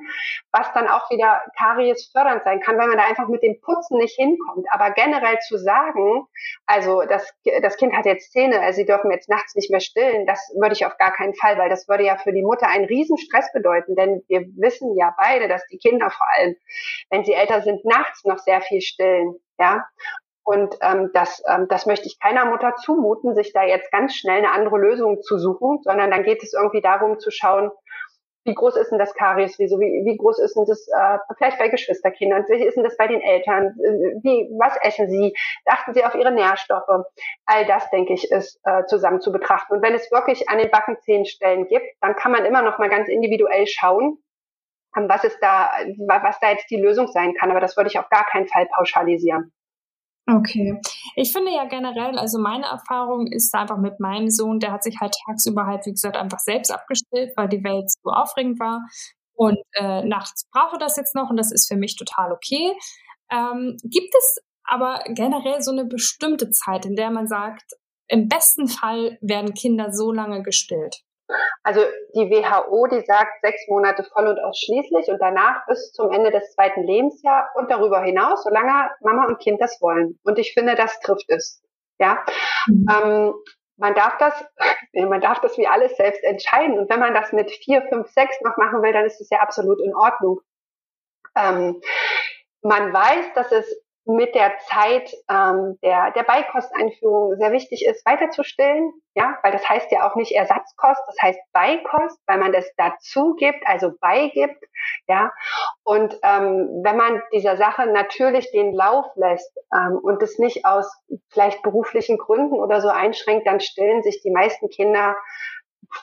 [0.54, 3.98] was dann auch wieder Karies fördernd sein kann, weil man da einfach mit dem Putzen
[3.98, 4.67] nicht hinkommt.
[4.72, 6.26] Aber generell zu sagen,
[6.65, 7.30] also das,
[7.62, 10.74] das Kind hat jetzt Zähne, also sie dürfen jetzt nachts nicht mehr stillen, das würde
[10.74, 13.96] ich auf gar keinen Fall, weil das würde ja für die Mutter einen Riesenstress bedeuten,
[13.98, 16.56] denn wir wissen ja beide, dass die Kinder vor allem,
[17.10, 19.36] wenn sie älter sind, nachts noch sehr viel stillen.
[19.60, 19.84] Ja,
[20.44, 24.40] und ähm, das, ähm, das möchte ich keiner Mutter zumuten, sich da jetzt ganz schnell
[24.40, 27.72] eine andere Lösung zu suchen, sondern dann geht es irgendwie darum zu schauen,
[28.44, 31.68] wie groß ist denn das Kariesrisiko, wie, wie groß ist denn das äh, vielleicht bei
[31.68, 33.76] Geschwisterkindern, wie ist denn das bei den Eltern,
[34.24, 37.06] wie, was essen sie, achten sie auf ihre Nährstoffe.
[37.46, 39.76] All das, denke ich, ist äh, zusammen zu betrachten.
[39.76, 43.08] Und wenn es wirklich an den Backenzähnenstellen gibt, dann kann man immer noch mal ganz
[43.10, 44.18] individuell schauen,
[44.98, 45.72] ähm, was ist da,
[46.08, 47.52] was da jetzt die Lösung sein kann.
[47.52, 49.54] Aber das würde ich auf gar keinen Fall pauschalisieren.
[50.32, 50.80] Okay.
[51.15, 54.98] Ich finde ja generell, also meine Erfahrung ist einfach mit meinem Sohn, der hat sich
[55.02, 58.82] halt tagsüber halt, wie gesagt, einfach selbst abgestellt, weil die Welt so aufregend war.
[59.34, 62.74] Und äh, nachts brauche das jetzt noch und das ist für mich total okay.
[63.30, 67.74] Ähm, gibt es aber generell so eine bestimmte Zeit, in der man sagt,
[68.08, 71.02] im besten Fall werden Kinder so lange gestillt?
[71.63, 71.82] Also
[72.15, 76.54] die WHO, die sagt sechs Monate voll und ausschließlich und danach bis zum Ende des
[76.54, 80.20] zweiten Lebensjahres und darüber hinaus, solange Mama und Kind das wollen.
[80.24, 81.62] Und ich finde, das trifft es.
[82.00, 82.24] Ja,
[82.67, 82.88] mhm.
[82.89, 83.34] ähm,
[83.78, 84.34] man darf das,
[84.94, 86.80] man darf das wie alles selbst entscheiden.
[86.80, 89.39] Und wenn man das mit vier, fünf, sechs noch machen will, dann ist es ja
[89.39, 90.39] absolut in Ordnung.
[91.36, 91.82] Ähm,
[92.62, 93.65] man weiß, dass es
[94.06, 99.92] mit der Zeit ähm, der, der Beikosteinführung sehr wichtig ist, weiterzustillen, ja, weil das heißt
[99.92, 104.64] ja auch nicht Ersatzkost, das heißt Beikost, weil man das dazu gibt, also beigibt,
[105.08, 105.32] ja.
[105.84, 110.92] Und ähm, wenn man dieser Sache natürlich den Lauf lässt ähm, und es nicht aus
[111.30, 115.16] vielleicht beruflichen Gründen oder so einschränkt, dann stillen sich die meisten Kinder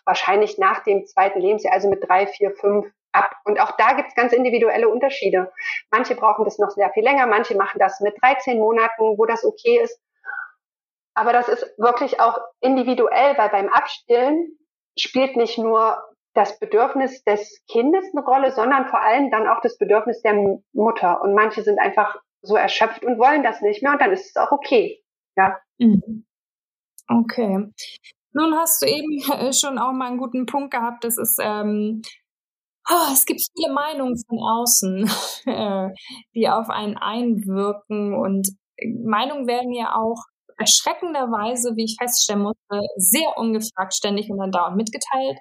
[0.04, 2.87] wahrscheinlich nach dem zweiten Lebensjahr, also mit drei, vier, fünf
[3.18, 3.31] ab.
[3.44, 5.52] Und auch da gibt es ganz individuelle Unterschiede.
[5.90, 9.44] Manche brauchen das noch sehr viel länger, manche machen das mit 13 Monaten, wo das
[9.44, 10.00] okay ist.
[11.14, 14.57] Aber das ist wirklich auch individuell, weil beim Abstillen
[14.96, 16.02] spielt nicht nur
[16.35, 20.35] das Bedürfnis des Kindes eine Rolle, sondern vor allem dann auch das Bedürfnis der
[20.72, 21.20] Mutter.
[21.20, 24.37] Und manche sind einfach so erschöpft und wollen das nicht mehr und dann ist es
[24.37, 25.02] auch okay.
[25.37, 25.59] Ja.
[25.78, 26.24] Mhm.
[27.09, 27.66] Okay.
[28.33, 31.02] Nun hast du eben schon auch mal einen guten Punkt gehabt.
[31.04, 32.02] Das ist ähm,
[32.90, 35.10] oh, es gibt viele Meinungen von außen,
[35.46, 35.88] äh,
[36.34, 38.48] die auf einen einwirken und
[39.04, 40.24] Meinungen werden ja auch
[40.58, 45.38] erschreckenderweise, wie ich feststellen musste, sehr ungefragt ständig und dann dauernd mitgeteilt.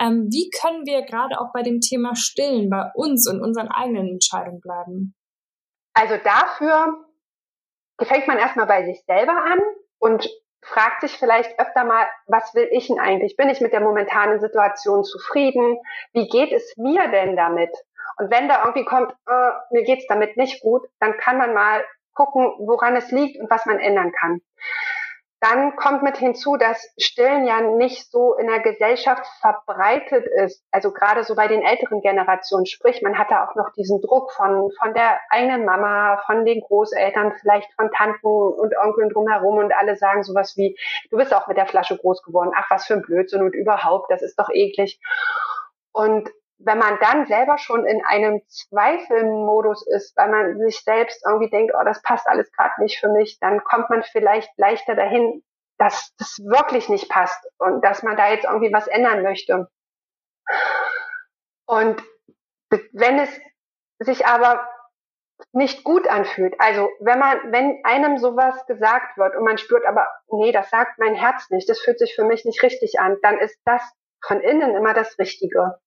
[0.00, 4.08] Ähm, wie können wir gerade auch bei dem Thema Stillen bei uns und unseren eigenen
[4.08, 5.14] Entscheidungen bleiben?
[5.92, 7.04] Also dafür
[8.02, 9.60] fängt man erstmal bei sich selber an
[9.98, 10.28] und
[10.64, 13.36] fragt sich vielleicht öfter mal, was will ich denn eigentlich?
[13.36, 15.78] Bin ich mit der momentanen Situation zufrieden?
[16.12, 17.70] Wie geht es mir denn damit?
[18.16, 21.84] Und wenn da irgendwie kommt, äh, mir geht's damit nicht gut, dann kann man mal
[22.14, 24.40] gucken, woran es liegt und was man ändern kann.
[25.44, 30.64] Dann kommt mit hinzu, dass Stillen ja nicht so in der Gesellschaft verbreitet ist.
[30.70, 32.64] Also gerade so bei den älteren Generationen.
[32.64, 36.62] Sprich, man hat da auch noch diesen Druck von, von der eigenen Mama, von den
[36.62, 40.78] Großeltern, vielleicht von Tanten und Onkeln drumherum und alle sagen sowas wie,
[41.10, 42.52] du bist auch mit der Flasche groß geworden.
[42.56, 44.98] Ach, was für ein Blödsinn und überhaupt, das ist doch eklig.
[45.92, 46.30] Und
[46.64, 51.74] wenn man dann selber schon in einem Zweifelmodus ist, weil man sich selbst irgendwie denkt,
[51.78, 55.42] oh, das passt alles gerade nicht für mich, dann kommt man vielleicht leichter dahin,
[55.78, 59.68] dass das wirklich nicht passt und dass man da jetzt irgendwie was ändern möchte.
[61.66, 62.02] Und
[62.92, 63.40] wenn es
[63.98, 64.68] sich aber
[65.52, 70.06] nicht gut anfühlt, also wenn man, wenn einem sowas gesagt wird und man spürt aber,
[70.28, 73.38] nee, das sagt mein Herz nicht, das fühlt sich für mich nicht richtig an, dann
[73.38, 73.82] ist das
[74.24, 75.78] von innen immer das Richtige.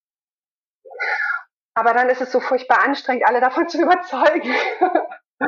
[1.73, 4.54] Aber dann ist es so furchtbar anstrengend, alle davon zu überzeugen.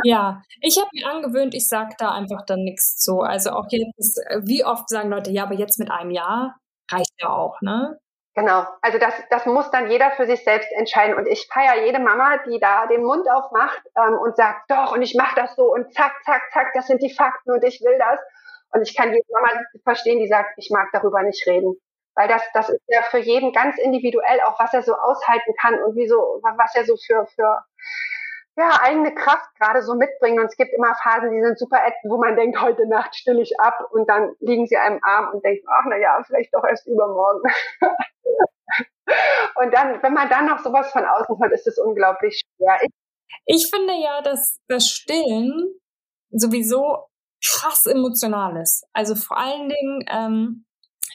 [0.04, 3.21] Ja, ich habe mir angewöhnt, ich sage da einfach dann nichts zu.
[3.21, 6.58] Also auch jetzt, wie oft sagen Leute, ja, aber jetzt mit einem Jahr
[6.91, 7.97] reicht ja auch, ne?
[8.36, 11.15] Genau, also das, das muss dann jeder für sich selbst entscheiden.
[11.15, 15.02] Und ich feiere jede Mama, die da den Mund aufmacht ähm, und sagt, doch, und
[15.02, 17.97] ich mache das so und zack, zack, zack, das sind die Fakten und ich will
[17.97, 18.19] das.
[18.71, 21.75] Und ich kann jede Mama verstehen, die sagt, ich mag darüber nicht reden
[22.19, 25.82] weil das, das ist ja für jeden ganz individuell, auch was er so aushalten kann
[25.82, 27.63] und wieso, was er so für, für
[28.58, 30.38] ja, eigene Kraft gerade so mitbringt.
[30.38, 33.58] Und es gibt immer Phasen, die sind super wo man denkt, heute Nacht still ich
[33.62, 36.86] ab und dann liegen sie einem Arm und denkt, ach na ja, vielleicht doch erst
[36.88, 37.41] übermorgen.
[39.55, 42.79] und dann, wenn man dann noch sowas von außen hört, ist es unglaublich schwer.
[42.82, 42.91] Ich,
[43.45, 45.73] ich finde ja, dass das Stillen
[46.32, 47.08] sowieso
[47.41, 48.86] krass emotional ist.
[48.91, 50.65] Also vor allen Dingen, ähm,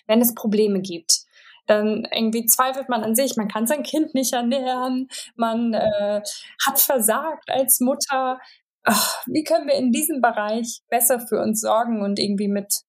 [0.06, 1.24] wenn es Probleme gibt.
[1.66, 6.20] Dann irgendwie zweifelt man an sich, man kann sein Kind nicht ernähren, man äh,
[6.66, 8.38] hat versagt als Mutter.
[8.82, 12.82] Ach, wie können wir in diesem Bereich besser für uns sorgen und irgendwie mit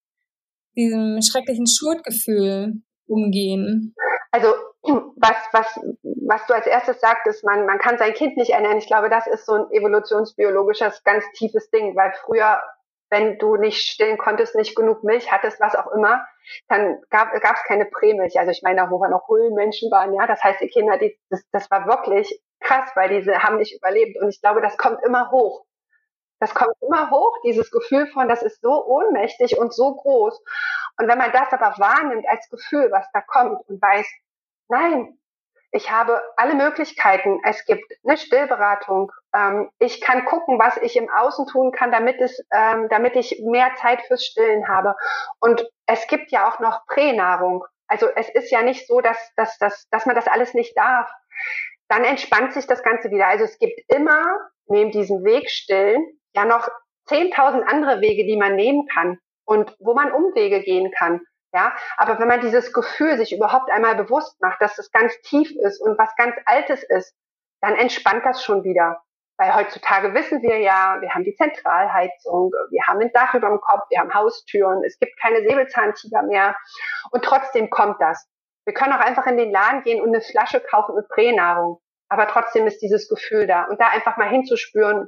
[0.75, 3.95] diesem schrecklichen Schuldgefühl umgehen?
[4.31, 4.53] Also
[5.15, 8.77] was, was, was du als erstes sagtest, man, man kann sein Kind nicht ernähren.
[8.77, 12.61] Ich glaube, das ist so ein evolutionsbiologisches, ganz tiefes Ding, weil früher
[13.15, 16.27] wenn du nicht stillen konntest, nicht genug Milch hattest, was auch immer,
[16.67, 18.37] dann gab es keine Prämilch.
[18.37, 21.41] Also ich meine, wo wir noch Höhlenmenschen waren, ja, das heißt, die Kinder, die, das,
[21.53, 24.21] das war wirklich krass, weil diese haben nicht überlebt.
[24.21, 25.65] Und ich glaube, das kommt immer hoch.
[26.41, 30.37] Das kommt immer hoch, dieses Gefühl von, das ist so ohnmächtig und so groß.
[30.99, 34.05] Und wenn man das aber wahrnimmt als Gefühl, was da kommt und weiß,
[34.67, 35.17] nein,
[35.75, 37.41] ich habe alle Möglichkeiten.
[37.43, 39.11] Es gibt eine Stillberatung.
[39.35, 43.41] Ähm, ich kann gucken, was ich im Außen tun kann, damit es, ähm, damit ich
[43.43, 44.95] mehr Zeit fürs Stillen habe.
[45.41, 47.65] Und es gibt ja auch noch Pränahrung.
[47.87, 51.11] Also es ist ja nicht so, dass, dass, dass, dass man das alles nicht darf.
[51.89, 53.27] Dann entspannt sich das Ganze wieder.
[53.27, 54.23] Also es gibt immer
[54.67, 56.69] neben diesem Weg stillen ja noch
[57.09, 61.19] 10.000 andere Wege, die man nehmen kann und wo man Umwege gehen kann.
[61.55, 65.49] Ja, aber wenn man dieses Gefühl sich überhaupt einmal bewusst macht, dass es ganz tief
[65.63, 67.15] ist und was ganz Altes ist,
[67.61, 69.01] dann entspannt das schon wieder.
[69.37, 73.61] Weil heutzutage wissen wir ja, wir haben die Zentralheizung, wir haben ein Dach über dem
[73.61, 76.57] Kopf, wir haben Haustüren, es gibt keine Säbelzahntiger mehr.
[77.11, 78.27] Und trotzdem kommt das.
[78.65, 81.79] Wir können auch einfach in den Laden gehen und eine Flasche kaufen mit Pränahrung.
[82.09, 83.63] Aber trotzdem ist dieses Gefühl da.
[83.63, 85.07] Und da einfach mal hinzuspüren,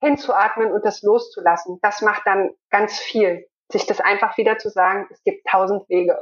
[0.00, 5.06] hinzuatmen und das loszulassen, das macht dann ganz viel sich das einfach wieder zu sagen,
[5.10, 6.18] es gibt tausend Wege.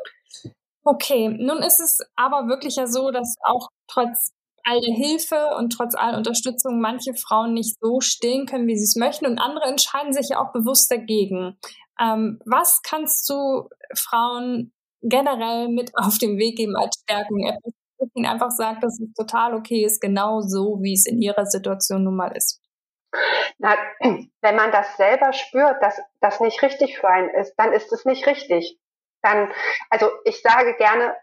[0.85, 4.33] Okay, nun ist es aber wirklich ja so, dass auch trotz
[4.65, 8.85] all der Hilfe und trotz aller Unterstützung manche Frauen nicht so stehen können, wie sie
[8.85, 11.59] es möchten und andere entscheiden sich ja auch bewusst dagegen.
[12.01, 14.73] Ähm, was kannst du Frauen
[15.03, 17.41] generell mit auf den Weg geben als Stärkung?
[17.47, 21.21] Etwas, das ihnen einfach sagt, dass es total okay ist, genau so, wie es in
[21.21, 22.61] ihrer Situation nun mal ist.
[23.59, 27.93] Na, wenn man das selber spürt, dass das nicht richtig für einen ist, dann ist
[27.93, 28.79] es nicht richtig.
[29.23, 29.53] Dann,
[29.91, 31.17] also ich sage gerne,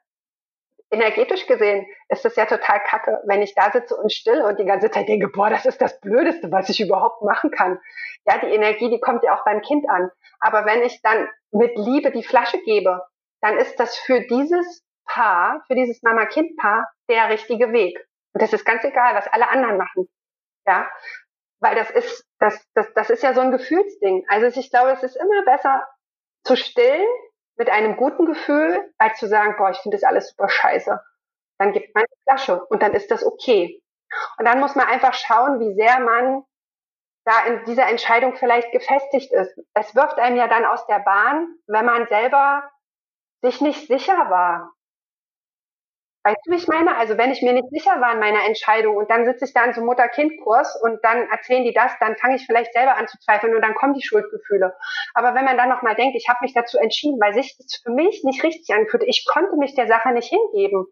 [0.92, 4.66] energetisch gesehen ist es ja total kacke, wenn ich da sitze und still und die
[4.66, 7.80] ganze Zeit denke, boah, das ist das Blödeste, was ich überhaupt machen kann.
[8.26, 10.12] Ja, die Energie, die kommt ja auch beim Kind an.
[10.40, 13.02] Aber wenn ich dann mit Liebe die Flasche gebe,
[13.42, 17.98] dann ist das für dieses Paar, für dieses Mama-Kind-Paar der richtige Weg.
[18.34, 20.08] Und das ist ganz egal, was alle anderen machen.
[20.68, 20.90] Ja,
[21.62, 24.26] weil das ist, das, das, das ist ja so ein Gefühlsding.
[24.28, 25.88] Also ich glaube, es ist immer besser
[26.44, 27.08] zu stillen
[27.56, 31.00] mit einem guten Gefühl, als zu sagen, boah, ich finde das alles super scheiße.
[31.60, 33.82] Dann gibt man die Flasche und dann ist das okay.
[34.38, 36.44] Und dann muss man einfach schauen, wie sehr man
[37.24, 39.56] da in dieser Entscheidung vielleicht gefestigt ist.
[39.76, 42.70] Es wirft einem ja dann aus der Bahn, wenn man selber
[43.44, 44.74] sich nicht sicher war.
[46.24, 46.96] Weißt du, wie ich meine?
[46.98, 49.66] Also wenn ich mir nicht sicher war in meiner Entscheidung und dann sitze ich da
[49.66, 53.18] in so Mutter-Kind-Kurs und dann erzählen die das, dann fange ich vielleicht selber an zu
[53.18, 54.76] zweifeln und dann kommen die Schuldgefühle.
[55.16, 57.92] Aber wenn man dann nochmal denkt, ich habe mich dazu entschieden, weil sich das für
[57.92, 60.86] mich nicht richtig anfühlt, ich konnte mich der Sache nicht hingeben,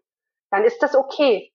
[0.50, 1.52] dann ist das okay.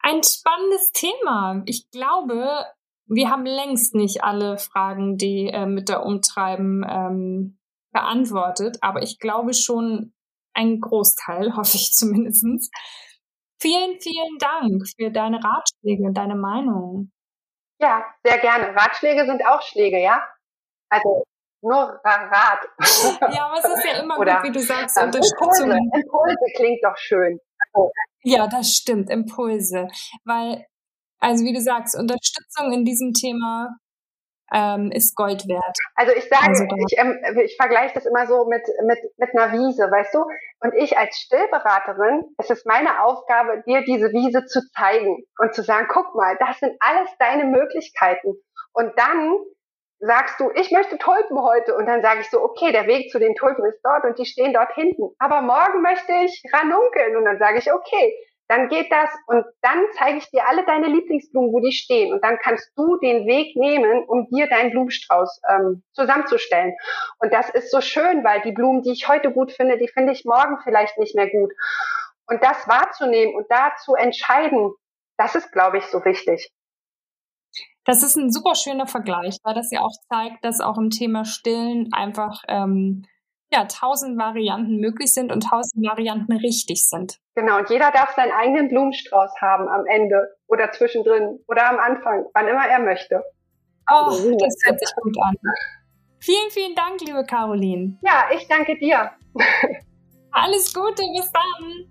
[0.00, 1.62] Ein spannendes Thema.
[1.66, 2.66] Ich glaube,
[3.06, 7.58] wir haben längst nicht alle Fragen, die äh, mit der Umtreiben ähm,
[7.92, 10.12] beantwortet, aber ich glaube schon,
[10.54, 12.44] ein Großteil, hoffe ich zumindest.
[13.60, 17.12] Vielen, vielen Dank für deine Ratschläge und deine Meinung.
[17.78, 18.74] Ja, sehr gerne.
[18.74, 20.22] Ratschläge sind auch Schläge, ja?
[20.90, 21.24] Also
[21.62, 22.68] nur Rat.
[23.34, 25.70] Ja, aber es ist ja immer Oder, gut, wie du sagst, ähm, Unterstützung.
[25.70, 25.78] Impulse.
[25.94, 27.38] Impulse klingt doch schön.
[28.22, 29.88] Ja, das stimmt, Impulse.
[30.24, 30.66] Weil,
[31.20, 33.76] also wie du sagst, Unterstützung in diesem Thema
[34.52, 35.76] ähm, ist Gold wert.
[35.94, 39.52] Also ich sage, also ich, ähm, ich vergleiche das immer so mit, mit, mit einer
[39.52, 40.24] Wiese, weißt du?
[40.60, 45.62] Und ich als Stillberaterin, es ist meine Aufgabe, dir diese Wiese zu zeigen und zu
[45.62, 48.34] sagen, guck mal, das sind alles deine Möglichkeiten.
[48.72, 49.38] Und dann
[50.00, 51.76] sagst du, ich möchte Tulpen heute.
[51.76, 54.24] Und dann sage ich so, okay, der Weg zu den Tulpen ist dort und die
[54.24, 55.14] stehen dort hinten.
[55.18, 57.16] Aber morgen möchte ich Ranunkeln.
[57.16, 58.14] Und dann sage ich, okay,
[58.50, 62.12] dann geht das und dann zeige ich dir alle deine Lieblingsblumen, wo die stehen.
[62.12, 66.74] Und dann kannst du den Weg nehmen, um dir deinen Blumenstrauß ähm, zusammenzustellen.
[67.20, 70.12] Und das ist so schön, weil die Blumen, die ich heute gut finde, die finde
[70.12, 71.52] ich morgen vielleicht nicht mehr gut.
[72.26, 74.72] Und das wahrzunehmen und da zu entscheiden,
[75.16, 76.50] das ist, glaube ich, so wichtig.
[77.84, 81.24] Das ist ein super schöner Vergleich, weil das ja auch zeigt, dass auch im Thema
[81.24, 83.06] Stillen einfach ähm,
[83.52, 87.18] ja, tausend Varianten möglich sind und tausend Varianten richtig sind.
[87.34, 92.24] Genau, und jeder darf seinen eigenen Blumenstrauß haben am Ende oder zwischendrin oder am Anfang,
[92.34, 93.22] wann immer er möchte.
[93.90, 95.34] Oh, das hört sich gut an.
[96.20, 97.98] Vielen, vielen Dank, liebe Caroline.
[98.02, 99.10] Ja, ich danke dir.
[100.42, 101.84] Alles Gute, bis dann.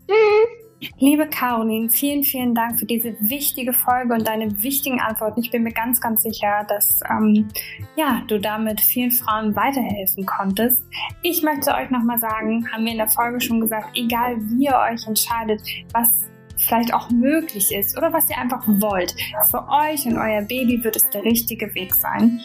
[0.97, 5.41] Liebe Caroline, vielen, vielen Dank für diese wichtige Folge und deine wichtigen Antworten.
[5.41, 7.47] Ich bin mir ganz, ganz sicher, dass ähm,
[7.95, 10.81] ja, du damit vielen Frauen weiterhelfen konntest.
[11.21, 14.75] Ich möchte euch nochmal sagen, haben wir in der Folge schon gesagt, egal wie ihr
[14.75, 15.61] euch entscheidet,
[15.93, 16.09] was
[16.57, 19.13] vielleicht auch möglich ist oder was ihr einfach wollt.
[19.51, 22.41] Für euch und euer Baby wird es der richtige Weg sein.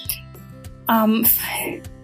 [0.88, 1.24] Ähm,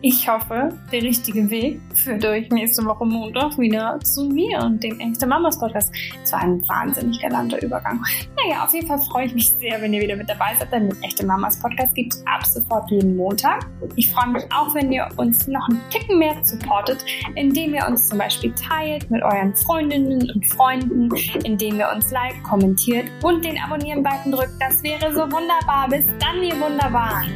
[0.03, 4.99] ich hoffe, der richtige Weg führt euch nächste Woche Montag wieder zu mir und dem
[4.99, 5.93] Echte Mamas Podcast.
[6.25, 8.03] Es war ein wahnsinnig galanter Übergang.
[8.43, 10.89] Naja, auf jeden Fall freue ich mich sehr, wenn ihr wieder mit dabei seid, denn
[10.89, 13.67] den Echte Mamas Podcast gibt es ab sofort jeden Montag.
[13.97, 17.05] Ich freue mich auch, wenn ihr uns noch einen Ticken mehr supportet,
[17.35, 21.11] indem ihr uns zum Beispiel teilt mit euren Freundinnen und Freunden,
[21.45, 24.55] indem ihr uns like, kommentiert und den Abonnieren-Button drückt.
[24.61, 25.89] Das wäre so wunderbar.
[25.91, 27.31] Bis dann, ihr Wunderbaren.